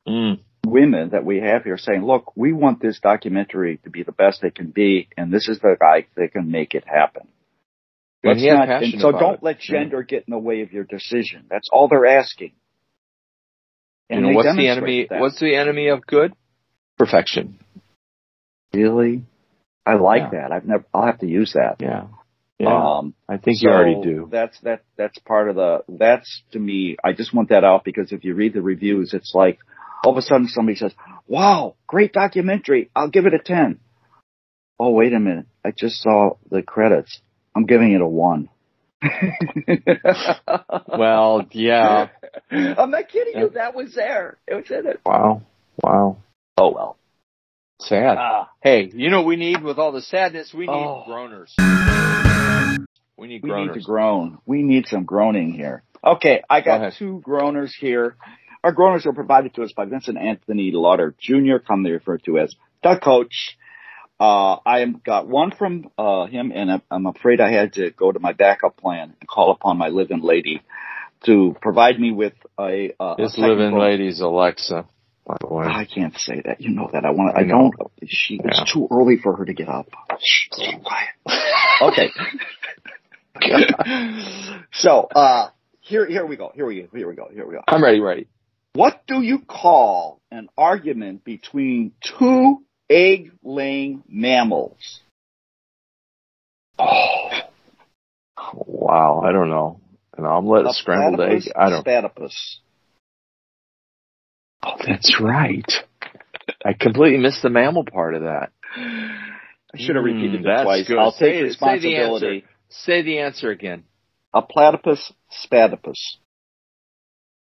Mm. 0.07 0.39
Women 0.65 1.09
that 1.09 1.25
we 1.25 1.39
have 1.39 1.63
here, 1.63 1.77
saying, 1.77 2.03
"Look, 2.05 2.35
we 2.35 2.53
want 2.53 2.81
this 2.81 2.99
documentary 2.99 3.77
to 3.83 3.89
be 3.89 4.03
the 4.03 4.11
best 4.11 4.43
it 4.43 4.55
can 4.55 4.67
be, 4.71 5.07
and 5.17 5.31
this 5.31 5.47
is 5.47 5.59
the 5.59 5.75
guy 5.79 6.07
that 6.15 6.33
can 6.33 6.51
make 6.51 6.75
it 6.75 6.85
happen." 6.85 7.27
Let's 8.23 8.43
not, 8.43 8.69
and 8.69 8.99
so 8.99 9.11
don't 9.11 9.35
it. 9.35 9.43
let 9.43 9.69
Yeah. 9.69 9.79
gender 9.81 10.01
get 10.01 10.23
in 10.27 10.31
the 10.31 10.39
way 10.39 10.61
of 10.61 10.73
your 10.73 10.83
decision. 10.83 11.45
That's 11.49 11.69
all 11.71 11.87
they're 11.87 12.07
asking. 12.07 12.53
You 14.09 14.21
know, 14.21 14.29
what's 14.33 14.55
the 14.55 14.67
enemy? 14.67 15.07
that. 15.09 15.19
What's 15.19 15.39
the 15.39 15.55
enemy 15.55 15.87
of 15.89 16.05
good? 16.05 16.33
Perfection. 16.97 17.59
really? 18.73 19.23
I 19.85 19.93
like 19.93 20.23
Yeah. 20.23 20.41
that. 20.41 20.51
I've 20.51 20.65
never. 20.65 20.83
I'll 20.93 21.05
have 21.05 21.19
to 21.19 21.27
use 21.27 21.53
that. 21.53 21.77
Yeah. 21.79 22.07
Yeah. 22.59 22.97
Um, 22.97 23.13
I 23.29 23.37
think 23.37 23.57
so 23.57 23.67
you 23.67 23.73
already 23.73 24.01
do. 24.01 24.27
That's 24.31 24.59
that. 24.61 24.81
That's 24.97 25.17
part 25.19 25.49
of 25.49 25.55
the. 25.55 25.83
That's 25.87 26.43
to 26.51 26.59
me. 26.59 26.97
I 27.03 27.13
just 27.13 27.33
want 27.33 27.49
that 27.49 27.63
out 27.63 27.83
because 27.83 28.11
if 28.11 28.23
you 28.23 28.33
read 28.33 28.53
the 28.53 28.61
reviews, 28.61 29.13
it's 29.13 29.33
like 29.35 29.59
all 30.03 30.11
of 30.11 30.17
a 30.17 30.21
sudden 30.21 30.47
somebody 30.47 30.75
says, 30.77 30.93
"Wow, 31.27 31.75
great 31.87 32.13
documentary. 32.13 32.89
I'll 32.95 33.09
give 33.09 33.25
it 33.25 33.33
a 33.33 33.39
10. 33.39 33.79
Oh, 34.79 34.91
wait 34.91 35.13
a 35.13 35.19
minute. 35.19 35.45
I 35.63 35.71
just 35.71 36.01
saw 36.01 36.37
the 36.51 36.61
credits. 36.61 37.21
I'm 37.55 37.65
giving 37.65 37.93
it 37.93 38.01
a 38.01 38.07
one. 38.07 38.49
Well, 40.87 41.45
yeah. 41.51 42.09
I'm 42.51 42.91
not 42.91 43.09
kidding 43.09 43.33
Yeah. 43.35 43.41
you. 43.41 43.49
That 43.51 43.75
was 43.75 43.93
there. 43.95 44.37
It 44.47 44.55
was 44.55 44.69
in 44.71 44.87
it. 44.87 44.99
Wow. 45.05 45.41
Wow. 45.81 46.17
Oh 46.57 46.71
well. 46.71 46.97
Sad. 47.81 48.17
Ah, 48.17 48.49
Hey, 48.61 48.89
you 48.93 49.09
know 49.09 49.17
what 49.19 49.27
we 49.27 49.35
need 49.35 49.61
with 49.61 49.77
all 49.77 49.91
the 49.91 50.01
sadness? 50.01 50.53
We 50.53 50.67
need 50.67 50.71
Oh. 50.73 51.03
groaners. 51.07 51.51
We 53.17 53.27
need 53.27 53.43
we 53.43 53.49
groaners. 53.49 53.67
need 53.67 53.73
to 53.73 53.85
groan. 53.85 54.37
We 54.45 54.61
need 54.63 54.87
some 54.87 55.03
groaning 55.05 55.53
here. 55.53 55.83
Okay, 56.03 56.41
I 56.49 56.61
got 56.61 56.81
ahead. 56.81 56.93
two 56.97 57.21
groaners 57.25 57.71
here. 57.79 58.15
Our 58.65 58.73
groaners 58.73 59.05
are 59.05 59.13
provided 59.13 59.53
to 59.55 59.61
us 59.61 59.73
by 59.73 59.85
Vincent 59.85 60.17
Anthony 60.17 60.71
Lauder 60.73 61.13
Jr., 61.19 61.57
commonly 61.63 61.91
referred 61.91 62.23
to 62.23 62.39
as 62.39 62.55
the 62.81 62.99
coach. 63.01 63.55
Uh, 64.19 64.55
I 64.65 64.79
am 64.79 64.99
got 65.05 65.27
one 65.27 65.51
from 65.51 65.91
uh, 65.99 66.25
him, 66.25 66.51
and 66.51 66.71
I'm, 66.71 66.81
I'm 66.89 67.05
afraid 67.05 67.41
I 67.41 67.51
had 67.51 67.73
to 67.73 67.91
go 67.91 68.11
to 68.11 68.19
my 68.19 68.33
backup 68.33 68.75
plan 68.75 69.13
and 69.19 69.29
call 69.29 69.51
upon 69.51 69.77
my 69.77 69.89
live-in 69.89 70.21
lady 70.21 70.63
to 71.27 71.55
provide 71.61 71.99
me 71.99 72.11
with 72.11 72.33
a. 72.59 72.91
Uh, 72.99 73.13
This 73.17 73.37
living 73.37 73.69
groan. 73.69 73.87
lady's 73.87 74.19
Alexa, 74.19 74.87
by 75.27 75.37
the 75.39 75.47
way. 75.47 75.67
I 75.67 75.85
can't 75.85 76.17
say 76.17 76.41
that. 76.43 76.59
You 76.59 76.71
know 76.71 76.89
that. 76.91 77.05
I 77.05 77.11
want. 77.11 77.37
I, 77.37 77.41
I 77.41 77.43
don't. 77.43 77.71
She. 78.07 78.37
Yeah. 78.43 78.45
It's 78.45 78.73
too 78.73 78.87
early 78.89 79.17
for 79.21 79.35
her 79.35 79.45
to 79.45 79.53
get 79.53 79.69
up. 79.69 79.89
Shh. 80.19 80.47
Stay 80.53 80.79
quiet. 80.83 81.09
Okay. 81.83 82.09
so 84.73 85.01
uh, 85.13 85.49
here, 85.81 86.07
here 86.07 86.25
we 86.25 86.35
go. 86.35 86.51
Here 86.55 86.65
we 86.65 86.81
go. 86.81 86.87
Here 86.91 87.07
we 87.07 87.15
go. 87.15 87.29
Here 87.31 87.45
we 87.45 87.53
go. 87.53 87.61
I'm 87.67 87.83
ready, 87.83 87.99
ready. 87.99 88.27
What 88.75 89.01
do 89.07 89.21
you 89.21 89.39
call 89.39 90.21
an 90.31 90.49
argument 90.57 91.23
between 91.23 91.93
two 92.19 92.57
egg-laying 92.89 94.03
mammals? 94.07 94.99
Oh. 96.77 97.29
Wow, 98.53 99.21
I 99.25 99.31
don't 99.31 99.49
know. 99.49 99.79
An 100.17 100.25
omelet, 100.25 100.65
a 100.67 100.73
scrambled 100.73 101.21
egg. 101.21 101.43
I 101.55 101.69
don't. 101.69 101.83
Platypus. 101.83 102.59
Oh, 104.63 104.75
that's 104.85 105.19
right. 105.21 105.65
I 106.65 106.73
completely 106.73 107.19
missed 107.19 107.41
the 107.43 107.49
mammal 107.49 107.85
part 107.85 108.15
of 108.15 108.23
that. 108.23 108.51
I 108.75 109.77
should 109.77 109.95
have 109.95 110.03
repeated 110.05 110.43
Mm, 110.43 110.59
it 110.59 110.63
twice. 110.63 110.87
good. 110.87 110.97
I'll 110.97 111.11
Say 111.11 111.25
take 111.25 111.33
it- 111.33 111.35
say 111.35 111.39
the 111.39 111.43
responsibility. 111.47 112.45
Say 112.69 113.01
the 113.03 113.19
answer 113.19 113.51
again. 113.51 113.83
A 114.33 114.41
platypus, 114.41 115.13
spadipus. 115.31 116.17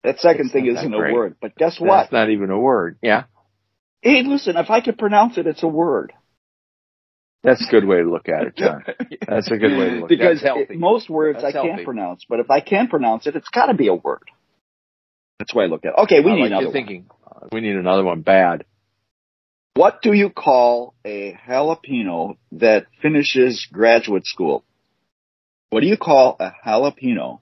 That 0.04 0.18
second 0.18 0.46
That's 0.46 0.52
thing 0.52 0.66
not 0.66 0.74
that 0.74 0.80
isn't 0.80 0.94
a 0.94 0.98
word, 1.12 1.36
but 1.40 1.54
guess 1.56 1.78
what? 1.80 1.96
That's 2.02 2.12
not 2.12 2.30
even 2.30 2.50
a 2.50 2.58
word. 2.58 2.98
Yeah, 3.02 3.24
Hey, 4.00 4.22
listen, 4.24 4.56
if 4.56 4.68
I 4.68 4.80
could 4.80 4.98
pronounce 4.98 5.38
it, 5.38 5.46
it's 5.46 5.62
a 5.62 5.68
word. 5.68 6.12
that's 7.44 7.64
a 7.66 7.70
good 7.70 7.86
way 7.86 7.98
to 7.98 8.10
look 8.10 8.28
at 8.28 8.46
it, 8.48 8.56
Jon. 8.56 8.84
That's 9.28 9.50
a 9.50 9.56
good 9.56 9.76
way 9.78 9.90
to 9.90 10.00
look. 10.00 10.08
because 10.08 10.40
That's 10.40 10.42
healthy. 10.56 10.74
it- 10.74 10.78
most 10.78 11.08
words 11.08 11.40
That's 11.42 11.54
I 11.54 11.62
can't 11.62 11.84
pronounce, 11.84 12.24
but 12.28 12.40
if 12.40 12.50
I 12.50 12.60
can 12.60 12.88
pronounce 12.88 13.26
it, 13.28 13.36
it's 13.36 13.48
got 13.48 13.66
to 13.66 13.74
be 13.74 13.86
a 13.88 13.94
word. 13.94 14.28
That's 15.38 15.54
why 15.54 15.64
I 15.64 15.66
look 15.66 15.84
at 15.84 15.90
it. 15.96 16.02
Okay, 16.02 16.20
we 16.20 16.32
I 16.32 16.34
need 16.34 16.40
like 16.42 16.46
another 16.48 16.62
your 16.62 16.68
one. 16.70 16.72
thinking. 16.72 17.10
Uh, 17.26 17.46
We 17.52 17.60
need 17.60 17.76
another 17.76 18.04
one 18.04 18.22
bad. 18.22 18.64
What 19.74 20.02
do 20.02 20.12
you 20.12 20.30
call 20.30 20.94
a 21.04 21.36
jalapeno 21.48 22.36
that 22.52 22.86
finishes 23.00 23.66
graduate 23.72 24.26
school? 24.26 24.64
What 25.70 25.80
do 25.80 25.86
you 25.86 25.96
call 25.96 26.36
a 26.38 26.52
jalapeno 26.66 27.40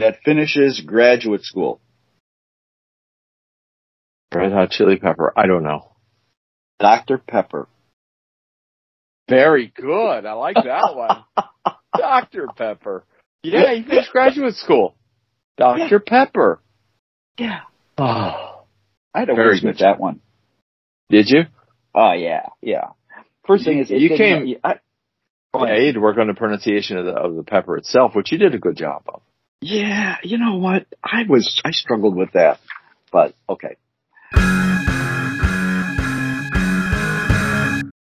that 0.00 0.18
finishes 0.24 0.80
graduate 0.80 1.42
school? 1.44 1.80
Red 4.34 4.52
hot 4.52 4.70
chili 4.70 4.96
pepper. 4.96 5.32
I 5.36 5.46
don't 5.46 5.62
know. 5.62 5.92
Dr. 6.78 7.18
Pepper. 7.18 7.68
Very 9.28 9.72
good. 9.74 10.26
I 10.26 10.32
like 10.34 10.56
that 10.56 10.94
one. 10.94 11.24
Dr. 11.96 12.48
Pepper. 12.56 13.04
Yeah, 13.42 13.74
he 13.74 13.82
finished 13.82 14.12
graduate 14.12 14.54
school. 14.56 14.94
Dr. 15.56 16.00
Pepper. 16.00 16.60
Yeah. 17.38 17.60
Oh, 17.98 18.64
I 19.14 19.20
had 19.20 19.30
a 19.30 19.34
Very 19.34 19.54
with 19.54 19.62
good. 19.62 19.78
that 19.78 19.98
one. 19.98 20.20
did 21.08 21.28
you? 21.30 21.42
Oh 21.94 22.12
yeah, 22.12 22.46
yeah. 22.60 22.88
First 23.46 23.64
thing 23.64 23.78
You- 23.78 23.82
is, 23.84 23.90
you 23.90 24.08
came- 24.16 24.56
I, 24.62 24.80
Yeah, 25.54 25.76
you 25.78 25.86
had 25.86 25.94
to 25.94 26.00
work 26.00 26.18
on 26.18 26.26
the 26.26 26.34
pronunciation 26.34 26.98
of 26.98 27.06
the 27.06 27.12
of 27.12 27.34
the 27.36 27.42
pepper 27.42 27.78
itself, 27.78 28.14
which 28.14 28.30
you 28.32 28.36
did 28.38 28.54
a 28.54 28.58
good 28.58 28.76
job 28.76 29.04
of. 29.08 29.22
Yeah, 29.66 30.16
you 30.22 30.38
know 30.38 30.56
what? 30.56 30.86
I 31.02 31.24
was 31.28 31.60
I 31.64 31.72
struggled 31.72 32.16
with 32.16 32.32
that, 32.32 32.60
but 33.10 33.34
okay. 33.48 33.76